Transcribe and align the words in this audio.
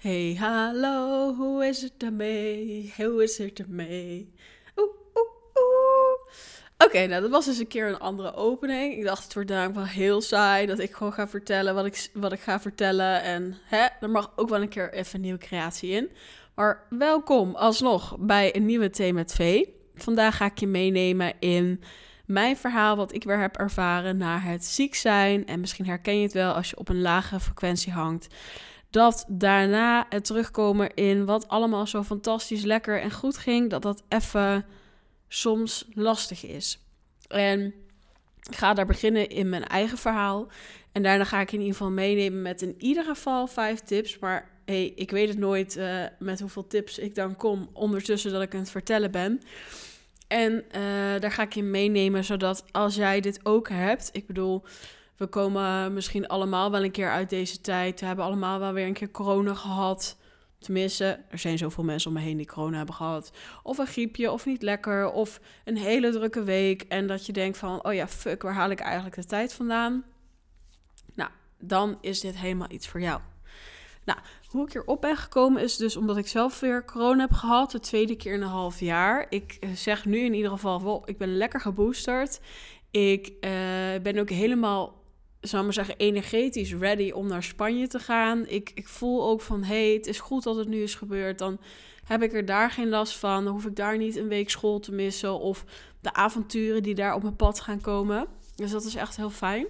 Hey, 0.00 0.36
hallo, 0.38 1.34
hoe 1.34 1.66
is 1.66 1.82
het 1.82 1.92
ermee? 1.98 2.94
Hoe 2.96 3.22
is 3.22 3.38
het 3.38 3.58
ermee? 3.58 4.32
Oeh, 4.76 4.88
oeh, 5.14 5.30
oeh. 5.54 6.34
Oké, 6.78 7.06
nou 7.06 7.20
dat 7.22 7.30
was 7.30 7.44
dus 7.44 7.58
een 7.58 7.66
keer 7.66 7.88
een 7.88 7.98
andere 7.98 8.34
opening. 8.34 8.96
Ik 8.96 9.04
dacht, 9.04 9.24
het 9.24 9.34
wordt 9.34 9.48
daarom 9.48 9.74
wel 9.74 9.84
heel 9.84 10.20
saai 10.20 10.66
dat 10.66 10.78
ik 10.78 10.92
gewoon 10.92 11.12
ga 11.12 11.28
vertellen 11.28 11.74
wat 11.74 11.86
ik, 11.86 12.10
wat 12.12 12.32
ik 12.32 12.40
ga 12.40 12.60
vertellen. 12.60 13.22
En 13.22 13.56
hè, 13.64 13.86
er 14.00 14.10
mag 14.10 14.32
ook 14.36 14.48
wel 14.48 14.62
een 14.62 14.68
keer 14.68 14.92
even 14.92 15.14
een 15.14 15.20
nieuwe 15.20 15.38
creatie 15.38 15.90
in. 15.90 16.10
Maar 16.54 16.86
welkom 16.90 17.54
alsnog 17.54 18.16
bij 18.18 18.56
een 18.56 18.66
nieuwe 18.66 18.90
Thee 18.90 19.12
met 19.12 19.32
V. 19.32 19.64
Vandaag 19.94 20.36
ga 20.36 20.44
ik 20.44 20.58
je 20.58 20.66
meenemen 20.66 21.32
in 21.38 21.82
mijn 22.26 22.56
verhaal 22.56 22.96
wat 22.96 23.14
ik 23.14 23.24
weer 23.24 23.40
heb 23.40 23.56
ervaren 23.56 24.16
na 24.16 24.38
het 24.38 24.64
ziek 24.64 24.94
zijn. 24.94 25.46
En 25.46 25.60
misschien 25.60 25.86
herken 25.86 26.16
je 26.16 26.22
het 26.22 26.32
wel 26.32 26.52
als 26.52 26.70
je 26.70 26.78
op 26.78 26.88
een 26.88 27.00
lagere 27.00 27.40
frequentie 27.40 27.92
hangt 27.92 28.28
dat 28.90 29.24
daarna 29.28 30.06
het 30.08 30.24
terugkomen 30.24 30.94
in 30.94 31.24
wat 31.24 31.48
allemaal 31.48 31.86
zo 31.86 32.02
fantastisch 32.02 32.62
lekker 32.62 33.00
en 33.00 33.12
goed 33.12 33.38
ging, 33.38 33.70
dat 33.70 33.82
dat 33.82 34.02
even 34.08 34.66
soms 35.28 35.88
lastig 35.94 36.46
is. 36.46 36.78
En 37.28 37.74
ik 38.48 38.56
ga 38.56 38.74
daar 38.74 38.86
beginnen 38.86 39.28
in 39.28 39.48
mijn 39.48 39.66
eigen 39.66 39.98
verhaal. 39.98 40.48
En 40.92 41.02
daarna 41.02 41.24
ga 41.24 41.40
ik 41.40 41.52
in 41.52 41.58
ieder 41.58 41.76
geval 41.76 41.90
meenemen 41.90 42.42
met 42.42 42.62
in 42.62 42.74
ieder 42.78 43.04
geval 43.04 43.46
vijf 43.46 43.80
tips. 43.80 44.18
Maar 44.18 44.50
hey, 44.64 44.92
ik 44.94 45.10
weet 45.10 45.28
het 45.28 45.38
nooit 45.38 45.76
uh, 45.76 46.04
met 46.18 46.40
hoeveel 46.40 46.66
tips 46.66 46.98
ik 46.98 47.14
dan 47.14 47.36
kom 47.36 47.70
ondertussen 47.72 48.32
dat 48.32 48.42
ik 48.42 48.54
aan 48.54 48.60
het 48.60 48.70
vertellen 48.70 49.10
ben. 49.10 49.40
En 50.28 50.52
uh, 50.52 51.20
daar 51.20 51.32
ga 51.32 51.42
ik 51.42 51.52
je 51.52 51.62
meenemen, 51.62 52.24
zodat 52.24 52.64
als 52.70 52.94
jij 52.94 53.20
dit 53.20 53.40
ook 53.42 53.68
hebt, 53.68 54.10
ik 54.12 54.26
bedoel, 54.26 54.62
we 55.20 55.26
komen 55.26 55.92
misschien 55.92 56.26
allemaal 56.26 56.70
wel 56.70 56.84
een 56.84 56.90
keer 56.90 57.10
uit 57.10 57.30
deze 57.30 57.60
tijd. 57.60 58.00
We 58.00 58.06
hebben 58.06 58.24
allemaal 58.24 58.58
wel 58.58 58.72
weer 58.72 58.86
een 58.86 58.92
keer 58.92 59.10
corona 59.10 59.54
gehad. 59.54 60.16
Tenminste, 60.58 61.20
er 61.28 61.38
zijn 61.38 61.58
zoveel 61.58 61.84
mensen 61.84 62.10
om 62.10 62.16
me 62.16 62.22
heen 62.22 62.36
die 62.36 62.46
corona 62.46 62.76
hebben 62.76 62.94
gehad. 62.94 63.32
Of 63.62 63.78
een 63.78 63.86
griepje, 63.86 64.30
of 64.30 64.46
niet 64.46 64.62
lekker, 64.62 65.10
of 65.10 65.40
een 65.64 65.76
hele 65.76 66.10
drukke 66.10 66.42
week. 66.42 66.82
En 66.82 67.06
dat 67.06 67.26
je 67.26 67.32
denkt 67.32 67.58
van, 67.58 67.84
oh 67.84 67.94
ja, 67.94 68.08
fuck, 68.08 68.42
waar 68.42 68.54
haal 68.54 68.70
ik 68.70 68.80
eigenlijk 68.80 69.16
de 69.16 69.24
tijd 69.24 69.52
vandaan? 69.52 70.04
Nou, 71.14 71.30
dan 71.58 71.98
is 72.00 72.20
dit 72.20 72.36
helemaal 72.36 72.70
iets 72.70 72.88
voor 72.88 73.00
jou. 73.00 73.20
Nou, 74.04 74.18
hoe 74.48 74.66
ik 74.66 74.72
hierop 74.72 75.00
ben 75.00 75.16
gekomen 75.16 75.62
is 75.62 75.76
dus 75.76 75.96
omdat 75.96 76.16
ik 76.16 76.28
zelf 76.28 76.60
weer 76.60 76.84
corona 76.84 77.20
heb 77.20 77.32
gehad. 77.32 77.70
De 77.70 77.80
tweede 77.80 78.16
keer 78.16 78.34
in 78.34 78.42
een 78.42 78.48
half 78.48 78.80
jaar. 78.80 79.26
Ik 79.28 79.56
eh, 79.60 79.70
zeg 79.70 80.04
nu 80.04 80.18
in 80.18 80.34
ieder 80.34 80.50
geval, 80.50 80.82
wel, 80.82 81.02
ik 81.04 81.18
ben 81.18 81.36
lekker 81.36 81.60
geboosterd. 81.60 82.40
Ik 82.90 83.32
uh, 83.40 83.50
ben 84.02 84.18
ook 84.18 84.30
helemaal 84.30 84.99
zou 85.40 85.64
maar 85.64 85.72
zeggen, 85.72 85.96
energetisch 85.96 86.74
ready 86.74 87.10
om 87.10 87.26
naar 87.26 87.42
Spanje 87.42 87.86
te 87.86 87.98
gaan. 87.98 88.46
Ik, 88.46 88.70
ik 88.74 88.88
voel 88.88 89.28
ook 89.28 89.40
van, 89.40 89.62
hé, 89.62 89.84
hey, 89.86 89.94
het 89.94 90.06
is 90.06 90.20
goed 90.20 90.42
dat 90.42 90.56
het 90.56 90.68
nu 90.68 90.82
is 90.82 90.94
gebeurd. 90.94 91.38
Dan 91.38 91.60
heb 92.04 92.22
ik 92.22 92.32
er 92.32 92.44
daar 92.44 92.70
geen 92.70 92.88
last 92.88 93.16
van. 93.16 93.44
Dan 93.44 93.52
hoef 93.52 93.64
ik 93.66 93.76
daar 93.76 93.98
niet 93.98 94.16
een 94.16 94.28
week 94.28 94.50
school 94.50 94.80
te 94.80 94.92
missen. 94.92 95.38
Of 95.38 95.64
de 96.00 96.12
avonturen 96.12 96.82
die 96.82 96.94
daar 96.94 97.14
op 97.14 97.22
mijn 97.22 97.36
pad 97.36 97.60
gaan 97.60 97.80
komen. 97.80 98.26
Dus 98.54 98.70
dat 98.70 98.84
is 98.84 98.94
echt 98.94 99.16
heel 99.16 99.30
fijn. 99.30 99.66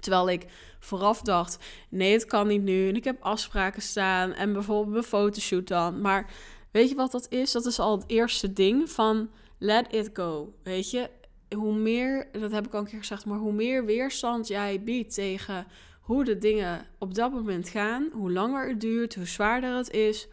Terwijl 0.00 0.28
ik 0.28 0.46
vooraf 0.80 1.20
dacht, 1.20 1.58
nee, 1.88 2.12
het 2.12 2.24
kan 2.24 2.46
niet 2.46 2.62
nu. 2.62 2.88
En 2.88 2.96
ik 2.96 3.04
heb 3.04 3.22
afspraken 3.22 3.82
staan. 3.82 4.32
En 4.32 4.52
bijvoorbeeld 4.52 4.92
mijn 4.92 5.04
fotoshoot 5.04 5.68
dan. 5.68 6.00
Maar 6.00 6.30
weet 6.70 6.88
je 6.88 6.94
wat 6.94 7.12
dat 7.12 7.26
is? 7.30 7.52
Dat 7.52 7.66
is 7.66 7.78
al 7.78 7.96
het 7.96 8.04
eerste 8.06 8.52
ding 8.52 8.90
van 8.90 9.30
let 9.58 9.94
it 9.94 10.10
go. 10.12 10.54
Weet 10.62 10.90
je, 10.90 11.10
hoe 11.54 11.74
meer, 11.74 12.28
dat 12.32 12.50
heb 12.50 12.66
ik 12.66 12.74
al 12.74 12.80
een 12.80 12.86
keer 12.86 12.98
gezegd, 12.98 13.24
maar 13.24 13.38
hoe 13.38 13.52
meer 13.52 13.84
weerstand 13.84 14.48
jij 14.48 14.82
biedt 14.82 15.14
tegen 15.14 15.66
hoe 16.00 16.24
de 16.24 16.38
dingen 16.38 16.86
op 16.98 17.14
dat 17.14 17.32
moment 17.32 17.68
gaan, 17.68 18.08
hoe 18.12 18.32
langer 18.32 18.68
het 18.68 18.80
duurt, 18.80 19.14
hoe 19.14 19.26
zwaarder 19.26 19.76
het 19.76 19.90
is. 19.90 20.28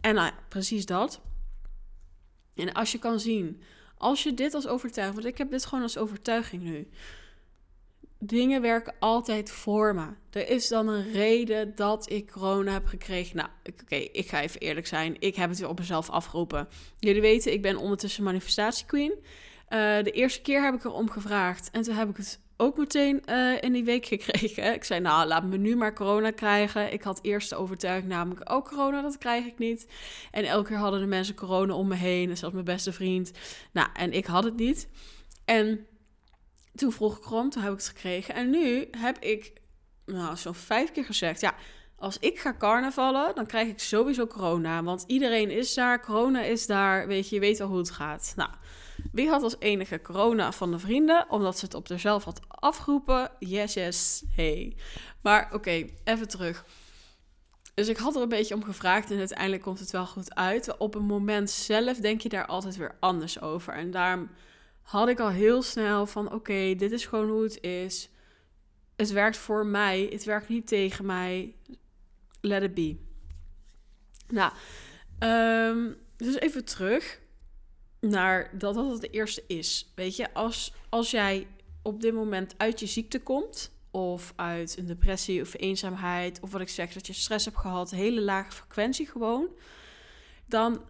En 0.00 0.14
nou 0.14 0.32
precies 0.48 0.86
dat. 0.86 1.20
En 2.54 2.72
als 2.72 2.92
je 2.92 2.98
kan 2.98 3.20
zien, 3.20 3.62
als 3.96 4.22
je 4.22 4.34
dit 4.34 4.54
als 4.54 4.66
overtuiging, 4.66 5.20
want 5.20 5.32
ik 5.32 5.38
heb 5.38 5.50
dit 5.50 5.66
gewoon 5.66 5.82
als 5.82 5.98
overtuiging 5.98 6.62
nu. 6.62 6.88
Dingen 8.18 8.62
werken 8.62 8.94
altijd 8.98 9.50
voor 9.50 9.94
me. 9.94 10.06
Er 10.30 10.48
is 10.48 10.68
dan 10.68 10.88
een 10.88 11.12
reden 11.12 11.74
dat 11.74 12.10
ik 12.10 12.30
corona 12.30 12.72
heb 12.72 12.86
gekregen. 12.86 13.36
Nou, 13.36 13.48
oké, 13.82 13.94
ik 13.94 14.28
ga 14.28 14.42
even 14.42 14.60
eerlijk 14.60 14.86
zijn. 14.86 15.16
Ik 15.18 15.36
heb 15.36 15.48
het 15.48 15.58
weer 15.58 15.68
op 15.68 15.78
mezelf 15.78 16.10
afgeroepen. 16.10 16.68
Jullie 16.98 17.20
weten, 17.20 17.52
ik 17.52 17.62
ben 17.62 17.76
ondertussen 17.76 18.24
manifestatiequeen. 18.24 19.12
Uh, 19.70 20.04
de 20.04 20.10
eerste 20.10 20.40
keer 20.40 20.62
heb 20.62 20.74
ik 20.74 20.84
erom 20.84 21.10
gevraagd. 21.10 21.70
En 21.70 21.82
toen 21.82 21.94
heb 21.94 22.08
ik 22.08 22.16
het 22.16 22.40
ook 22.56 22.76
meteen 22.76 23.22
uh, 23.26 23.62
in 23.62 23.72
die 23.72 23.84
week 23.84 24.06
gekregen. 24.12 24.74
Ik 24.74 24.84
zei, 24.84 25.00
nou, 25.00 25.26
laat 25.26 25.44
me 25.44 25.56
nu 25.56 25.76
maar 25.76 25.94
corona 25.94 26.30
krijgen. 26.30 26.92
Ik 26.92 27.02
had 27.02 27.18
eerst 27.22 27.48
de 27.48 27.56
overtuiging 27.56 28.08
namelijk, 28.08 28.52
ook 28.52 28.66
oh, 28.66 28.72
corona, 28.72 29.02
dat 29.02 29.18
krijg 29.18 29.44
ik 29.46 29.58
niet. 29.58 29.86
En 30.30 30.44
elke 30.44 30.68
keer 30.68 30.78
hadden 30.78 31.00
de 31.00 31.06
mensen 31.06 31.34
corona 31.34 31.74
om 31.74 31.88
me 31.88 31.94
heen. 31.94 32.30
En 32.30 32.36
zelfs 32.36 32.54
mijn 32.54 32.66
beste 32.66 32.92
vriend. 32.92 33.32
Nou, 33.72 33.88
en 33.94 34.12
ik 34.12 34.26
had 34.26 34.44
het 34.44 34.56
niet. 34.56 34.88
En 35.44 35.86
toen 36.74 36.92
vroeg 36.92 37.16
ik 37.16 37.24
erom, 37.24 37.50
toen 37.50 37.62
heb 37.62 37.72
ik 37.72 37.78
het 37.78 37.88
gekregen. 37.88 38.34
En 38.34 38.50
nu 38.50 38.88
heb 38.90 39.18
ik, 39.18 39.52
nou, 40.06 40.36
zo'n 40.36 40.54
vijf 40.54 40.92
keer 40.92 41.04
gezegd, 41.04 41.40
ja... 41.40 41.54
Als 42.00 42.18
ik 42.18 42.38
ga 42.38 42.54
carnavallen, 42.58 43.34
dan 43.34 43.46
krijg 43.46 43.68
ik 43.68 43.78
sowieso 43.78 44.26
corona. 44.26 44.82
Want 44.82 45.04
iedereen 45.06 45.50
is 45.50 45.74
daar, 45.74 46.00
corona 46.00 46.42
is 46.42 46.66
daar. 46.66 47.06
Weet 47.06 47.28
je, 47.28 47.34
je 47.34 47.40
weet 47.40 47.60
al 47.60 47.68
hoe 47.68 47.78
het 47.78 47.90
gaat. 47.90 48.32
Nou, 48.36 48.50
wie 49.12 49.28
had 49.28 49.42
als 49.42 49.56
enige 49.58 50.00
corona 50.00 50.52
van 50.52 50.70
de 50.70 50.78
vrienden, 50.78 51.26
omdat 51.30 51.58
ze 51.58 51.64
het 51.64 51.74
op 51.74 51.86
zichzelf 51.86 52.24
had 52.24 52.40
afgeroepen? 52.48 53.30
Yes, 53.38 53.74
yes, 53.74 54.24
hey. 54.30 54.76
Maar 55.20 55.48
oké, 55.52 55.86
even 56.04 56.28
terug. 56.28 56.64
Dus 57.74 57.88
ik 57.88 57.96
had 57.96 58.16
er 58.16 58.22
een 58.22 58.28
beetje 58.28 58.54
om 58.54 58.64
gevraagd 58.64 59.10
en 59.10 59.18
uiteindelijk 59.18 59.62
komt 59.62 59.78
het 59.78 59.90
wel 59.90 60.06
goed 60.06 60.34
uit. 60.34 60.76
Op 60.76 60.94
een 60.94 61.04
moment 61.04 61.50
zelf 61.50 61.96
denk 61.96 62.20
je 62.20 62.28
daar 62.28 62.46
altijd 62.46 62.76
weer 62.76 62.96
anders 63.00 63.40
over. 63.40 63.74
En 63.74 63.90
daarom 63.90 64.30
had 64.82 65.08
ik 65.08 65.20
al 65.20 65.30
heel 65.30 65.62
snel 65.62 66.06
van: 66.06 66.32
oké, 66.32 66.74
dit 66.74 66.92
is 66.92 67.06
gewoon 67.06 67.28
hoe 67.28 67.42
het 67.42 67.60
is. 67.60 68.10
Het 68.96 69.10
werkt 69.10 69.36
voor 69.36 69.66
mij, 69.66 70.08
het 70.12 70.24
werkt 70.24 70.48
niet 70.48 70.66
tegen 70.66 71.06
mij. 71.06 71.54
Let 72.40 72.62
it 72.62 72.74
be. 72.74 72.96
Nou, 74.28 74.52
um, 75.18 75.96
dus 76.16 76.34
even 76.34 76.64
terug 76.64 77.20
naar 78.00 78.58
dat 78.58 78.74
dat 78.74 78.92
het 78.92 79.12
eerste 79.12 79.44
is. 79.46 79.92
Weet 79.94 80.16
je, 80.16 80.34
als, 80.34 80.72
als 80.88 81.10
jij 81.10 81.46
op 81.82 82.00
dit 82.00 82.14
moment 82.14 82.54
uit 82.56 82.80
je 82.80 82.86
ziekte 82.86 83.20
komt, 83.20 83.70
of 83.90 84.32
uit 84.36 84.76
een 84.78 84.86
depressie 84.86 85.40
of 85.40 85.54
eenzaamheid, 85.56 86.40
of 86.40 86.52
wat 86.52 86.60
ik 86.60 86.68
zeg, 86.68 86.92
dat 86.92 87.06
je 87.06 87.12
stress 87.12 87.44
hebt 87.44 87.56
gehad, 87.56 87.90
hele 87.90 88.20
lage 88.20 88.52
frequentie 88.52 89.06
gewoon, 89.06 89.48
dan 90.46 90.80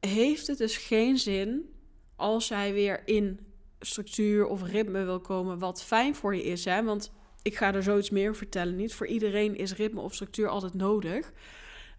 heeft 0.00 0.46
het 0.46 0.58
dus 0.58 0.76
geen 0.76 1.18
zin 1.18 1.74
als 2.16 2.48
jij 2.48 2.72
weer 2.72 3.02
in 3.04 3.40
structuur 3.80 4.46
of 4.46 4.62
ritme 4.62 5.04
wil 5.04 5.20
komen, 5.20 5.58
wat 5.58 5.82
fijn 5.82 6.14
voor 6.14 6.36
je 6.36 6.42
is. 6.42 6.64
Hè? 6.64 6.82
Want 6.84 7.12
ik 7.42 7.56
ga 7.56 7.74
er 7.74 7.82
zoiets 7.82 8.10
meer 8.10 8.36
vertellen. 8.36 8.76
Niet 8.76 8.94
voor 8.94 9.06
iedereen 9.06 9.56
is 9.56 9.74
ritme 9.74 10.00
of 10.00 10.14
structuur 10.14 10.48
altijd 10.48 10.74
nodig. 10.74 11.32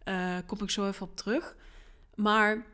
Uh, 0.06 0.38
kom 0.46 0.62
ik 0.62 0.70
zo 0.70 0.88
even 0.88 1.06
op 1.06 1.16
terug. 1.16 1.56
Maar 2.16 2.66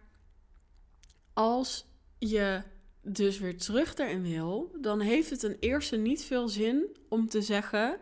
als 1.36 1.86
je 2.18 2.62
dus 3.02 3.40
weer 3.40 3.58
terug 3.58 3.96
erin 3.96 4.22
wil, 4.22 4.72
dan 4.82 5.00
heeft 5.00 5.30
het 5.30 5.40
ten 5.40 5.58
eerste 5.60 5.98
niet 5.98 6.24
veel 6.24 6.48
zin 6.48 6.98
om 7.10 7.30
te 7.30 7.42
zeggen: 7.42 8.00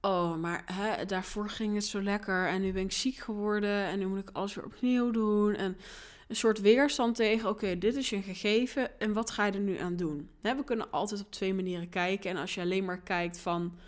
Oh, 0.00 0.36
maar 0.36 0.62
hè, 0.72 1.04
daarvoor 1.04 1.48
ging 1.48 1.74
het 1.74 1.84
zo 1.84 2.02
lekker 2.02 2.48
en 2.48 2.60
nu 2.60 2.72
ben 2.72 2.82
ik 2.82 2.92
ziek 2.92 3.16
geworden 3.16 3.84
en 3.84 3.98
nu 3.98 4.06
moet 4.06 4.18
ik 4.18 4.30
alles 4.32 4.54
weer 4.54 4.64
opnieuw 4.64 5.10
doen. 5.10 5.54
En 5.54 5.76
een 6.28 6.36
soort 6.36 6.60
weerstand 6.60 7.16
tegen: 7.16 7.48
Oké, 7.48 7.78
dit 7.78 7.96
is 7.96 8.10
je 8.10 8.22
gegeven 8.22 9.00
en 9.00 9.12
wat 9.12 9.30
ga 9.30 9.46
je 9.46 9.52
er 9.52 9.60
nu 9.60 9.78
aan 9.78 9.96
doen? 9.96 10.30
We 10.40 10.64
kunnen 10.64 10.90
altijd 10.90 11.20
op 11.20 11.30
twee 11.30 11.54
manieren 11.54 11.88
kijken. 11.88 12.30
En 12.30 12.36
als 12.36 12.54
je 12.54 12.60
alleen 12.60 12.84
maar 12.84 13.00
kijkt 13.00 13.38
van: 13.38 13.78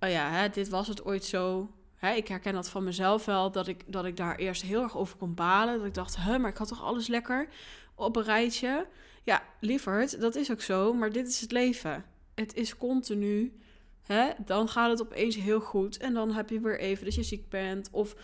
Oh 0.00 0.10
ja, 0.10 0.30
hè, 0.30 0.48
dit 0.48 0.68
was 0.68 0.88
het 0.88 1.04
ooit 1.04 1.24
zo. 1.24 1.70
Hè, 1.96 2.12
ik 2.12 2.28
herken 2.28 2.52
dat 2.52 2.68
van 2.68 2.84
mezelf 2.84 3.24
wel, 3.24 3.50
dat 3.50 3.68
ik, 3.68 3.84
dat 3.86 4.04
ik 4.04 4.16
daar 4.16 4.36
eerst 4.36 4.62
heel 4.62 4.82
erg 4.82 4.96
over 4.96 5.16
kon 5.16 5.34
balen. 5.34 5.78
Dat 5.78 5.86
ik 5.86 5.94
dacht, 5.94 6.16
hè, 6.16 6.38
maar 6.38 6.50
ik 6.50 6.56
had 6.56 6.68
toch 6.68 6.82
alles 6.82 7.06
lekker 7.06 7.48
op 7.94 8.16
een 8.16 8.22
rijtje? 8.22 8.86
Ja, 9.22 9.42
lieverd, 9.60 10.20
dat 10.20 10.34
is 10.34 10.50
ook 10.50 10.60
zo, 10.60 10.92
maar 10.94 11.12
dit 11.12 11.28
is 11.28 11.40
het 11.40 11.52
leven. 11.52 12.04
Het 12.34 12.54
is 12.54 12.76
continu. 12.76 13.60
Hè? 14.02 14.30
Dan 14.44 14.68
gaat 14.68 14.90
het 14.90 15.00
opeens 15.00 15.36
heel 15.36 15.60
goed 15.60 15.96
en 15.96 16.14
dan 16.14 16.32
heb 16.32 16.50
je 16.50 16.60
weer 16.60 16.78
even 16.78 17.04
dat 17.04 17.14
je 17.14 17.22
ziek 17.22 17.48
bent. 17.48 17.88
Of 17.90 18.16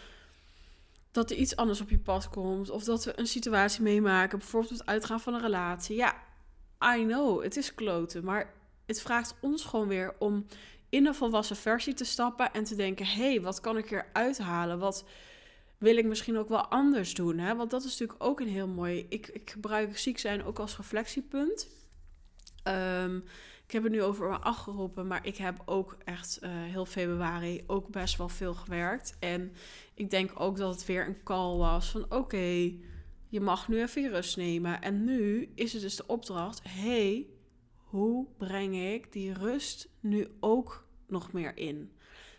dat 1.10 1.30
er 1.30 1.36
iets 1.36 1.56
anders 1.56 1.80
op 1.80 1.90
je 1.90 1.98
pad 1.98 2.28
komt. 2.28 2.70
Of 2.70 2.84
dat 2.84 3.04
we 3.04 3.18
een 3.18 3.26
situatie 3.26 3.82
meemaken, 3.82 4.38
bijvoorbeeld 4.38 4.78
het 4.78 4.86
uitgaan 4.86 5.20
van 5.20 5.34
een 5.34 5.40
relatie. 5.40 5.96
Ja, 5.96 6.16
I 6.96 7.04
know, 7.04 7.42
het 7.42 7.56
is 7.56 7.74
kloten, 7.74 8.24
maar 8.24 8.54
het 8.86 9.00
vraagt 9.00 9.34
ons 9.40 9.64
gewoon 9.64 9.88
weer 9.88 10.14
om 10.18 10.46
in 10.92 11.06
een 11.06 11.14
volwassen 11.14 11.56
versie 11.56 11.94
te 11.94 12.04
stappen 12.04 12.52
en 12.52 12.64
te 12.64 12.74
denken: 12.74 13.06
hé, 13.06 13.30
hey, 13.30 13.40
wat 13.40 13.60
kan 13.60 13.76
ik 13.76 13.88
hier 13.88 14.06
uithalen? 14.12 14.78
Wat 14.78 15.04
wil 15.78 15.96
ik 15.96 16.04
misschien 16.04 16.38
ook 16.38 16.48
wel 16.48 16.66
anders 16.66 17.14
doen? 17.14 17.38
Hè? 17.38 17.56
Want 17.56 17.70
dat 17.70 17.84
is 17.84 17.90
natuurlijk 17.90 18.24
ook 18.24 18.40
een 18.40 18.48
heel 18.48 18.68
mooi. 18.68 19.06
Ik, 19.08 19.26
ik 19.26 19.50
gebruik 19.50 19.98
ziek 19.98 20.18
zijn 20.18 20.44
ook 20.44 20.58
als 20.58 20.76
reflectiepunt. 20.76 21.68
Ehm, 22.62 23.16
ik 23.64 23.72
heb 23.72 23.82
het 23.82 23.92
nu 23.92 24.02
over 24.02 24.28
me 24.28 24.36
afgeroepen, 24.36 25.06
maar 25.06 25.26
ik 25.26 25.36
heb 25.36 25.62
ook 25.64 25.96
echt 26.04 26.38
uh, 26.42 26.50
heel 26.50 26.86
februari 26.86 27.64
ook 27.66 27.88
best 27.88 28.16
wel 28.16 28.28
veel 28.28 28.54
gewerkt. 28.54 29.16
En 29.18 29.52
ik 29.94 30.10
denk 30.10 30.30
ook 30.34 30.56
dat 30.56 30.74
het 30.74 30.86
weer 30.86 31.06
een 31.06 31.22
call 31.22 31.56
was 31.56 31.90
van 31.90 32.06
oké, 32.08 32.72
je 33.28 33.40
mag 33.40 33.68
nu 33.68 33.80
even 33.80 34.08
rust 34.08 34.36
nemen. 34.36 34.80
En 34.82 35.04
nu 35.04 35.52
is 35.54 35.72
het 35.72 35.82
dus 35.82 35.96
de 35.96 36.06
opdracht, 36.06 36.60
hey, 36.68 37.26
hoe 37.92 38.26
breng 38.38 38.76
ik 38.76 39.12
die 39.12 39.32
rust 39.32 39.88
nu 40.00 40.28
ook 40.40 40.86
nog 41.06 41.32
meer 41.32 41.56
in? 41.56 41.92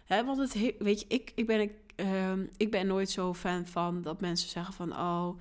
Want 0.07 0.37
het, 0.37 0.75
weet 0.79 0.99
je, 0.99 1.05
ik, 1.07 1.31
ik, 1.35 1.45
ben, 1.45 1.61
ik, 1.61 1.73
uh, 1.95 2.33
ik 2.57 2.71
ben 2.71 2.87
nooit 2.87 3.09
zo 3.09 3.33
fan 3.33 3.65
van 3.65 4.01
dat 4.01 4.21
mensen 4.21 4.49
zeggen 4.49 4.73
van, 4.73 4.91
oh, 4.91 5.39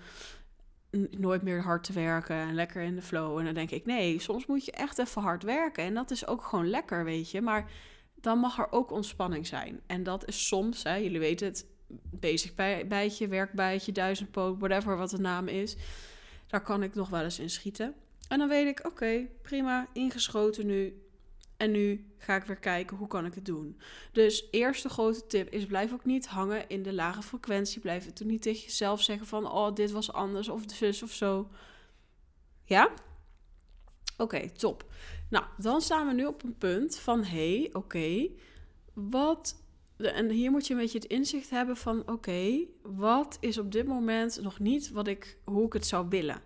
nooit 1.10 1.42
meer 1.42 1.62
hard 1.62 1.84
te 1.84 1.92
werken 1.92 2.36
en 2.36 2.54
lekker 2.54 2.82
in 2.82 2.94
de 2.94 3.02
flow. 3.02 3.38
En 3.38 3.44
dan 3.44 3.54
denk 3.54 3.70
ik, 3.70 3.86
nee, 3.86 4.20
soms 4.20 4.46
moet 4.46 4.64
je 4.64 4.72
echt 4.72 4.98
even 4.98 5.22
hard 5.22 5.42
werken. 5.42 5.84
En 5.84 5.94
dat 5.94 6.10
is 6.10 6.26
ook 6.26 6.44
gewoon 6.44 6.70
lekker, 6.70 7.04
weet 7.04 7.30
je. 7.30 7.40
Maar 7.40 7.70
dan 8.20 8.38
mag 8.38 8.58
er 8.58 8.72
ook 8.72 8.90
ontspanning 8.90 9.46
zijn. 9.46 9.80
En 9.86 10.02
dat 10.02 10.28
is 10.28 10.46
soms, 10.46 10.82
jullie 10.82 11.18
weten 11.18 11.46
het, 11.46 11.66
bezig 12.10 12.54
bij, 12.54 12.86
bijtje, 12.86 13.28
werkbijtje, 13.28 13.92
duizendpoot, 13.92 14.58
whatever 14.58 14.96
wat 14.96 15.10
de 15.10 15.18
naam 15.18 15.48
is. 15.48 15.76
Daar 16.46 16.62
kan 16.62 16.82
ik 16.82 16.94
nog 16.94 17.08
wel 17.08 17.22
eens 17.22 17.38
in 17.38 17.50
schieten. 17.50 17.94
En 18.28 18.38
dan 18.38 18.48
weet 18.48 18.66
ik, 18.66 18.86
oké, 18.86 19.26
prima, 19.42 19.88
ingeschoten 19.92 20.66
nu. 20.66 21.02
En 21.56 21.70
nu 21.70 22.12
ga 22.18 22.36
ik 22.36 22.44
weer 22.44 22.56
kijken 22.56 22.96
hoe 22.96 23.08
kan 23.08 23.26
ik 23.26 23.34
het 23.34 23.44
doen. 23.44 23.80
Dus 24.12 24.48
eerste 24.50 24.88
grote 24.88 25.26
tip 25.26 25.52
is 25.52 25.66
blijf 25.66 25.92
ook 25.92 26.04
niet 26.04 26.26
hangen 26.26 26.68
in 26.68 26.82
de 26.82 26.92
lage 26.92 27.22
frequentie. 27.22 27.80
Blijf 27.80 28.04
het 28.04 28.16
toen 28.16 28.26
niet 28.26 28.42
tegen 28.42 28.62
jezelf 28.62 29.02
zeggen 29.02 29.26
van 29.26 29.50
oh 29.50 29.74
dit 29.74 29.90
was 29.90 30.12
anders 30.12 30.48
of 30.48 30.62
zus 30.66 31.02
of 31.02 31.12
zo. 31.12 31.48
Ja? 32.64 32.90
Oké, 34.16 34.50
top. 34.50 34.84
Nou, 35.30 35.44
dan 35.58 35.80
staan 35.80 36.06
we 36.06 36.12
nu 36.12 36.26
op 36.26 36.42
een 36.42 36.58
punt 36.58 36.98
van 36.98 37.24
hey, 37.24 37.70
oké, 37.72 38.28
wat 38.92 39.62
en 39.96 40.30
hier 40.30 40.50
moet 40.50 40.66
je 40.66 40.74
een 40.74 40.80
beetje 40.80 40.98
het 40.98 41.08
inzicht 41.08 41.50
hebben 41.50 41.76
van 41.76 42.08
oké, 42.08 42.64
wat 42.82 43.36
is 43.40 43.58
op 43.58 43.72
dit 43.72 43.86
moment 43.86 44.42
nog 44.42 44.58
niet 44.58 44.90
wat 44.90 45.08
ik, 45.08 45.38
hoe 45.44 45.66
ik 45.66 45.72
het 45.72 45.86
zou 45.86 46.08
willen. 46.08 46.42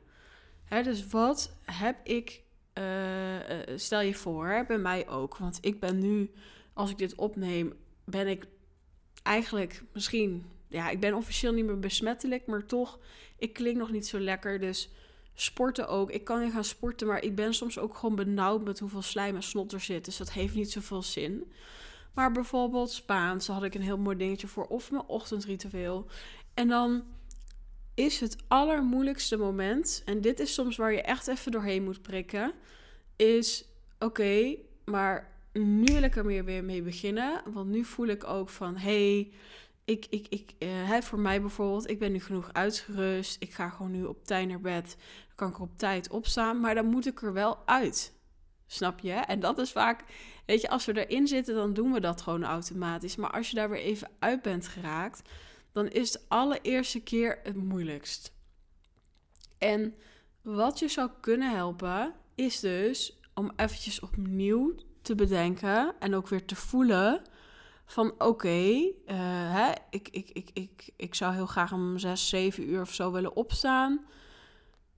Hè, 0.66 0.82
dus 0.82 1.06
wat 1.06 1.56
heb 1.64 1.96
ik 2.02 2.42
uh, 2.78 3.76
stel 3.76 4.00
je 4.00 4.14
voor, 4.14 4.64
bij 4.66 4.78
mij 4.78 5.08
ook. 5.08 5.36
Want 5.36 5.58
ik 5.60 5.80
ben 5.80 5.98
nu, 5.98 6.30
als 6.72 6.90
ik 6.90 6.98
dit 6.98 7.14
opneem, 7.14 7.72
ben 8.04 8.26
ik 8.26 8.46
eigenlijk 9.22 9.82
misschien... 9.92 10.44
Ja, 10.68 10.90
ik 10.90 11.00
ben 11.00 11.14
officieel 11.14 11.52
niet 11.52 11.64
meer 11.64 11.78
besmettelijk, 11.78 12.46
maar 12.46 12.66
toch, 12.66 12.98
ik 13.38 13.52
klink 13.52 13.76
nog 13.76 13.90
niet 13.90 14.06
zo 14.06 14.18
lekker. 14.18 14.60
Dus 14.60 14.90
sporten 15.34 15.88
ook. 15.88 16.10
Ik 16.10 16.24
kan 16.24 16.42
niet 16.42 16.52
gaan 16.52 16.64
sporten, 16.64 17.06
maar 17.06 17.22
ik 17.22 17.34
ben 17.34 17.54
soms 17.54 17.78
ook 17.78 17.96
gewoon 17.96 18.14
benauwd 18.14 18.64
met 18.64 18.78
hoeveel 18.78 19.02
slijm 19.02 19.34
en 19.34 19.42
snot 19.42 19.72
er 19.72 19.80
zit. 19.80 20.04
Dus 20.04 20.16
dat 20.16 20.32
heeft 20.32 20.54
niet 20.54 20.72
zoveel 20.72 21.02
zin. 21.02 21.52
Maar 22.14 22.32
bijvoorbeeld 22.32 22.90
Spaans, 22.90 23.46
had 23.46 23.62
ik 23.62 23.74
een 23.74 23.82
heel 23.82 23.98
mooi 23.98 24.16
dingetje 24.16 24.46
voor. 24.46 24.66
Of 24.66 24.90
mijn 24.90 25.06
ochtendritueel. 25.06 26.06
En 26.54 26.68
dan 26.68 27.04
is 27.96 28.20
het 28.20 28.36
allermoeilijkste 28.48 29.36
moment, 29.36 30.02
en 30.04 30.20
dit 30.20 30.40
is 30.40 30.54
soms 30.54 30.76
waar 30.76 30.92
je 30.92 31.02
echt 31.02 31.28
even 31.28 31.52
doorheen 31.52 31.84
moet 31.84 32.02
prikken, 32.02 32.52
is 33.16 33.64
oké, 33.98 34.56
maar 34.84 35.34
nu 35.52 35.84
wil 35.84 36.02
ik 36.02 36.16
er 36.16 36.24
meer 36.24 36.44
weer 36.44 36.64
mee 36.64 36.82
beginnen. 36.82 37.42
Want 37.52 37.68
nu 37.68 37.84
voel 37.84 38.06
ik 38.06 38.24
ook 38.24 38.48
van 38.48 38.76
hey, 38.76 39.32
ik, 39.84 40.06
ik, 40.10 40.26
ik, 40.28 40.52
uh, 40.58 41.00
voor 41.00 41.18
mij 41.18 41.40
bijvoorbeeld, 41.40 41.90
ik 41.90 41.98
ben 41.98 42.12
nu 42.12 42.20
genoeg 42.20 42.52
uitgerust. 42.52 43.36
Ik 43.42 43.52
ga 43.52 43.68
gewoon 43.68 43.92
nu 43.92 44.04
op 44.04 44.24
tijd 44.24 44.48
naar 44.48 44.60
bed. 44.60 44.96
Dan 45.26 45.36
kan 45.36 45.48
ik 45.48 45.54
er 45.54 45.62
op 45.62 45.78
tijd 45.78 46.10
opstaan, 46.10 46.60
maar 46.60 46.74
dan 46.74 46.86
moet 46.86 47.06
ik 47.06 47.22
er 47.22 47.32
wel 47.32 47.58
uit. 47.66 48.14
Snap 48.66 49.00
je? 49.00 49.12
En 49.12 49.40
dat 49.40 49.58
is 49.58 49.72
vaak, 49.72 50.04
weet 50.46 50.60
je, 50.60 50.68
als 50.68 50.84
we 50.84 51.06
erin 51.06 51.26
zitten, 51.26 51.54
dan 51.54 51.74
doen 51.74 51.92
we 51.92 52.00
dat 52.00 52.20
gewoon 52.20 52.44
automatisch. 52.44 53.16
Maar 53.16 53.30
als 53.30 53.50
je 53.50 53.56
daar 53.56 53.70
weer 53.70 53.80
even 53.80 54.10
uit 54.18 54.42
bent 54.42 54.68
geraakt, 54.68 55.22
dan 55.76 55.88
is 55.88 56.12
het 56.12 56.24
allereerste 56.28 57.00
keer 57.00 57.40
het 57.42 57.56
moeilijkst. 57.56 58.32
En 59.58 59.94
wat 60.42 60.78
je 60.78 60.88
zou 60.88 61.10
kunnen 61.20 61.54
helpen, 61.54 62.14
is 62.34 62.60
dus 62.60 63.20
om 63.34 63.52
eventjes 63.56 64.00
opnieuw 64.00 64.74
te 65.02 65.14
bedenken 65.14 65.94
en 65.98 66.14
ook 66.14 66.28
weer 66.28 66.44
te 66.44 66.56
voelen 66.56 67.22
van 67.84 68.14
oké, 68.18 68.48
uh, 69.06 69.72
ik, 69.90 70.08
ik, 70.08 70.30
ik, 70.30 70.50
ik, 70.52 70.90
ik 70.96 71.14
zou 71.14 71.34
heel 71.34 71.46
graag 71.46 71.72
om 71.72 71.98
zes, 71.98 72.28
zeven 72.28 72.68
uur 72.68 72.80
of 72.80 72.94
zo 72.94 73.12
willen 73.12 73.36
opstaan. 73.36 74.04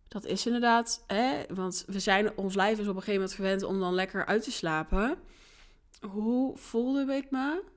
Dat 0.08 0.25
is 0.25 0.46
inderdaad, 0.46 1.04
hè, 1.06 1.42
want 1.54 1.84
we 1.86 2.00
zijn, 2.00 2.36
ons 2.36 2.54
lijf 2.54 2.78
is 2.78 2.88
op 2.88 2.96
een 2.96 3.02
gegeven 3.02 3.20
moment 3.20 3.34
gewend 3.34 3.62
om 3.62 3.80
dan 3.80 3.94
lekker 3.94 4.26
uit 4.26 4.42
te 4.42 4.52
slapen. 4.52 5.19
Hoe 6.00 6.56
voelde 6.56 7.14
ik 7.14 7.30
me? 7.30 7.76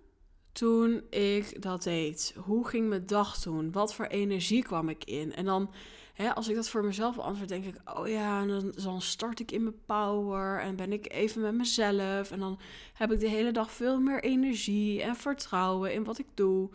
Toen 0.52 1.04
ik 1.10 1.62
dat 1.62 1.84
deed? 1.84 2.34
Hoe 2.38 2.68
ging 2.68 2.90
mijn 2.90 3.06
dag 3.06 3.40
toen? 3.40 3.72
Wat 3.72 3.94
voor 3.94 4.06
energie 4.06 4.64
kwam 4.64 4.90
ik 4.90 5.04
in? 5.04 5.36
En 5.36 5.46
dan, 5.46 5.72
hè, 6.14 6.36
als 6.36 6.48
ik 6.48 6.56
dat 6.56 6.70
voor 6.70 6.86
mezelf 6.86 7.16
beantwoord, 7.16 7.50
denk 7.50 7.66
ik: 7.66 7.98
oh 7.98 8.08
ja, 8.08 8.46
dan, 8.46 8.74
dan 8.84 9.02
start 9.02 9.40
ik 9.40 9.52
in 9.52 9.64
mijn 9.64 9.86
power 9.86 10.60
en 10.60 10.76
ben 10.76 10.92
ik 10.92 11.12
even 11.12 11.42
met 11.42 11.54
mezelf. 11.54 12.32
En 12.32 12.40
dan 12.40 12.60
heb 12.94 13.12
ik 13.12 13.20
de 13.20 13.30
hele 13.30 13.52
dag 13.52 13.72
veel 13.72 14.00
meer 14.00 14.24
energie 14.24 15.02
en 15.02 15.16
vertrouwen 15.16 15.94
in 15.94 16.04
wat 16.04 16.20
ik 16.20 16.28
doe. 16.34 16.70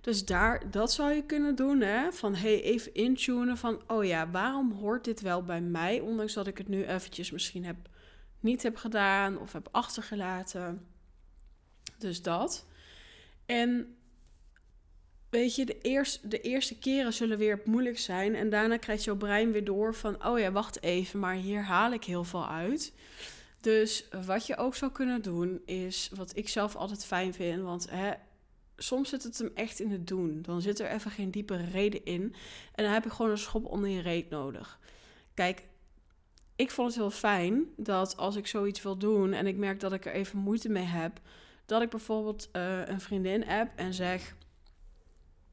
Dus 0.00 0.24
daar, 0.24 0.70
dat 0.70 0.92
zou 0.92 1.12
je 1.12 1.22
kunnen 1.22 1.54
doen, 1.54 1.80
hè? 1.80 2.12
Van 2.12 2.34
hey, 2.34 2.62
even 2.62 2.94
intunen 2.94 3.56
van, 3.56 3.80
oh 3.86 4.04
ja, 4.04 4.30
waarom 4.30 4.72
hoort 4.72 5.04
dit 5.04 5.20
wel 5.20 5.42
bij 5.42 5.60
mij? 5.60 6.00
Ondanks 6.00 6.32
dat 6.32 6.46
ik 6.46 6.58
het 6.58 6.68
nu 6.68 6.84
eventjes 6.84 7.30
misschien 7.30 7.64
heb, 7.64 7.76
niet 8.40 8.62
heb 8.62 8.76
gedaan 8.76 9.38
of 9.38 9.52
heb 9.52 9.68
achtergelaten. 9.70 10.86
Dus 11.98 12.22
dat. 12.22 12.66
En 13.48 13.96
weet 15.30 15.54
je, 15.54 15.64
de, 15.64 15.80
eerst, 15.80 16.30
de 16.30 16.40
eerste 16.40 16.78
keren 16.78 17.12
zullen 17.12 17.38
weer 17.38 17.60
moeilijk 17.64 17.98
zijn. 17.98 18.34
En 18.34 18.50
daarna 18.50 18.76
krijgt 18.76 19.04
jouw 19.04 19.16
brein 19.16 19.52
weer 19.52 19.64
door 19.64 19.94
van, 19.94 20.26
oh 20.26 20.38
ja, 20.38 20.52
wacht 20.52 20.82
even, 20.82 21.20
maar 21.20 21.34
hier 21.34 21.62
haal 21.62 21.92
ik 21.92 22.04
heel 22.04 22.24
veel 22.24 22.48
uit. 22.48 22.92
Dus 23.60 24.08
wat 24.26 24.46
je 24.46 24.56
ook 24.56 24.74
zou 24.74 24.92
kunnen 24.92 25.22
doen, 25.22 25.60
is 25.64 26.10
wat 26.14 26.36
ik 26.36 26.48
zelf 26.48 26.76
altijd 26.76 27.04
fijn 27.04 27.34
vind. 27.34 27.62
Want 27.62 27.90
hè, 27.90 28.12
soms 28.76 29.08
zit 29.08 29.22
het 29.22 29.38
hem 29.38 29.50
echt 29.54 29.80
in 29.80 29.90
het 29.90 30.06
doen. 30.06 30.42
Dan 30.42 30.62
zit 30.62 30.80
er 30.80 30.90
even 30.90 31.10
geen 31.10 31.30
diepere 31.30 31.64
reden 31.64 32.04
in. 32.04 32.34
En 32.74 32.84
dan 32.84 32.92
heb 32.92 33.04
je 33.04 33.10
gewoon 33.10 33.30
een 33.30 33.38
schop 33.38 33.64
onder 33.64 33.90
je 33.90 34.00
reet 34.00 34.30
nodig. 34.30 34.78
Kijk, 35.34 35.62
ik 36.56 36.70
vond 36.70 36.88
het 36.88 36.96
heel 36.96 37.10
fijn 37.10 37.64
dat 37.76 38.16
als 38.16 38.36
ik 38.36 38.46
zoiets 38.46 38.82
wil 38.82 38.96
doen 38.96 39.32
en 39.32 39.46
ik 39.46 39.56
merk 39.56 39.80
dat 39.80 39.92
ik 39.92 40.06
er 40.06 40.12
even 40.12 40.38
moeite 40.38 40.68
mee 40.68 40.84
heb, 40.84 41.20
dat 41.68 41.82
ik 41.82 41.90
bijvoorbeeld 41.90 42.48
uh, 42.52 42.86
een 42.86 43.00
vriendin 43.00 43.48
app 43.48 43.72
en 43.76 43.94
zeg: 43.94 44.34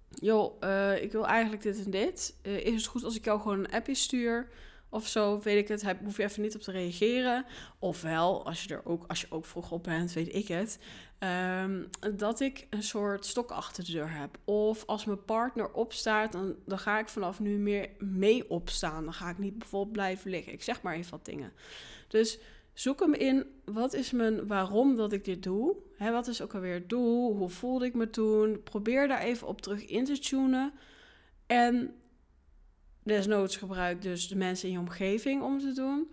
Joh, 0.09 0.63
uh, 0.63 1.01
ik 1.01 1.11
wil 1.11 1.27
eigenlijk 1.27 1.61
dit 1.63 1.85
en 1.85 1.91
dit. 1.91 2.35
Uh, 2.43 2.65
is 2.65 2.73
het 2.73 2.85
goed 2.85 3.03
als 3.03 3.15
ik 3.15 3.25
jou 3.25 3.41
gewoon 3.41 3.59
een 3.59 3.71
appje 3.71 3.95
stuur? 3.95 4.49
Of 4.89 5.07
zo, 5.07 5.39
weet 5.39 5.57
ik 5.57 5.67
het. 5.67 5.81
Heb, 5.81 5.99
hoef 6.03 6.17
je 6.17 6.23
even 6.23 6.41
niet 6.41 6.55
op 6.55 6.61
te 6.61 6.71
reageren. 6.71 7.45
Ofwel, 7.79 8.45
als 8.45 8.63
je 8.63 8.73
er 8.73 8.85
ook, 8.85 9.03
als 9.07 9.21
je 9.21 9.27
ook 9.29 9.45
vroeg 9.45 9.71
op 9.71 9.83
bent, 9.83 10.13
weet 10.13 10.35
ik 10.35 10.47
het. 10.47 10.79
Um, 11.19 11.89
dat 12.15 12.39
ik 12.39 12.67
een 12.69 12.83
soort 12.83 13.25
stok 13.25 13.51
achter 13.51 13.85
de 13.85 13.91
deur 13.91 14.11
heb. 14.11 14.37
Of 14.43 14.85
als 14.85 15.05
mijn 15.05 15.25
partner 15.25 15.71
opstaat, 15.71 16.31
dan, 16.31 16.55
dan 16.65 16.79
ga 16.79 16.99
ik 16.99 17.07
vanaf 17.07 17.39
nu 17.39 17.57
meer 17.57 17.89
mee 17.99 18.49
opstaan. 18.49 19.03
Dan 19.03 19.13
ga 19.13 19.29
ik 19.29 19.37
niet 19.37 19.57
bijvoorbeeld 19.57 19.93
blijven 19.93 20.31
liggen. 20.31 20.53
Ik 20.53 20.63
zeg 20.63 20.81
maar 20.81 20.95
even 20.95 21.11
wat 21.11 21.25
dingen. 21.25 21.53
Dus 22.07 22.39
Zoek 22.75 22.99
hem 22.99 23.13
in, 23.13 23.45
wat 23.63 23.93
is 23.93 24.11
mijn 24.11 24.47
waarom 24.47 24.95
dat 24.95 25.13
ik 25.13 25.25
dit 25.25 25.43
doe? 25.43 25.75
He, 25.97 26.11
wat 26.11 26.27
is 26.27 26.41
ook 26.41 26.53
alweer 26.53 26.73
het 26.73 26.89
doel? 26.89 27.35
Hoe 27.35 27.49
voelde 27.49 27.85
ik 27.85 27.93
me 27.93 28.09
toen? 28.09 28.63
Probeer 28.63 29.07
daar 29.07 29.21
even 29.21 29.47
op 29.47 29.61
terug 29.61 29.85
in 29.85 30.05
te 30.05 30.19
tunen. 30.19 30.73
En 31.45 31.95
desnoods 33.03 33.57
gebruik 33.57 34.01
dus 34.01 34.27
de 34.27 34.35
mensen 34.35 34.67
in 34.67 34.73
je 34.73 34.79
omgeving 34.79 35.43
om 35.43 35.59
te 35.59 35.71
doen. 35.71 36.11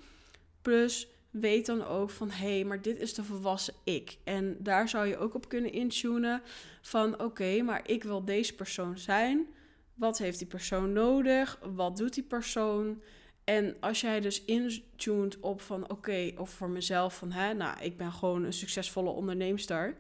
Plus 0.61 1.09
weet 1.31 1.67
dan 1.67 1.85
ook 1.85 2.11
van 2.11 2.31
hé, 2.31 2.55
hey, 2.55 2.65
maar 2.65 2.83
dit 2.83 3.01
is 3.01 3.15
de 3.15 3.25
volwassen 3.25 3.75
ik. 3.85 4.17
En 4.25 4.57
daar 4.59 4.89
zou 4.89 5.07
je 5.07 5.19
ook 5.19 5.35
op 5.35 5.49
kunnen 5.49 5.73
intunen 5.73 6.43
van 6.83 7.21
oké, 7.21 7.63
maar 7.63 7.89
ik 7.89 8.03
wil 8.03 8.25
deze 8.25 8.55
persoon 8.55 8.99
zijn. 8.99 9.47
Wat 9.95 10.19
heeft 10.19 10.39
die 10.39 10.49
persoon 10.49 10.93
nodig? 10.93 11.59
Wat 11.75 11.97
doet 11.97 12.15
die 12.15 12.23
persoon? 12.23 13.03
En 13.45 13.77
als 13.81 14.01
jij 14.01 14.21
dus 14.21 14.45
intuned 14.45 15.41
op 15.41 15.61
van 15.61 15.91
oké, 15.91 16.33
of 16.37 16.51
voor 16.51 16.71
mezelf 16.71 17.17
van 17.17 17.33
hè, 17.33 17.55
nou, 17.55 17.81
ik 17.81 17.97
ben 17.97 18.13
gewoon 18.13 18.45
een 18.45 18.53
succesvolle 18.53 19.11
onderneemster, 19.11 19.97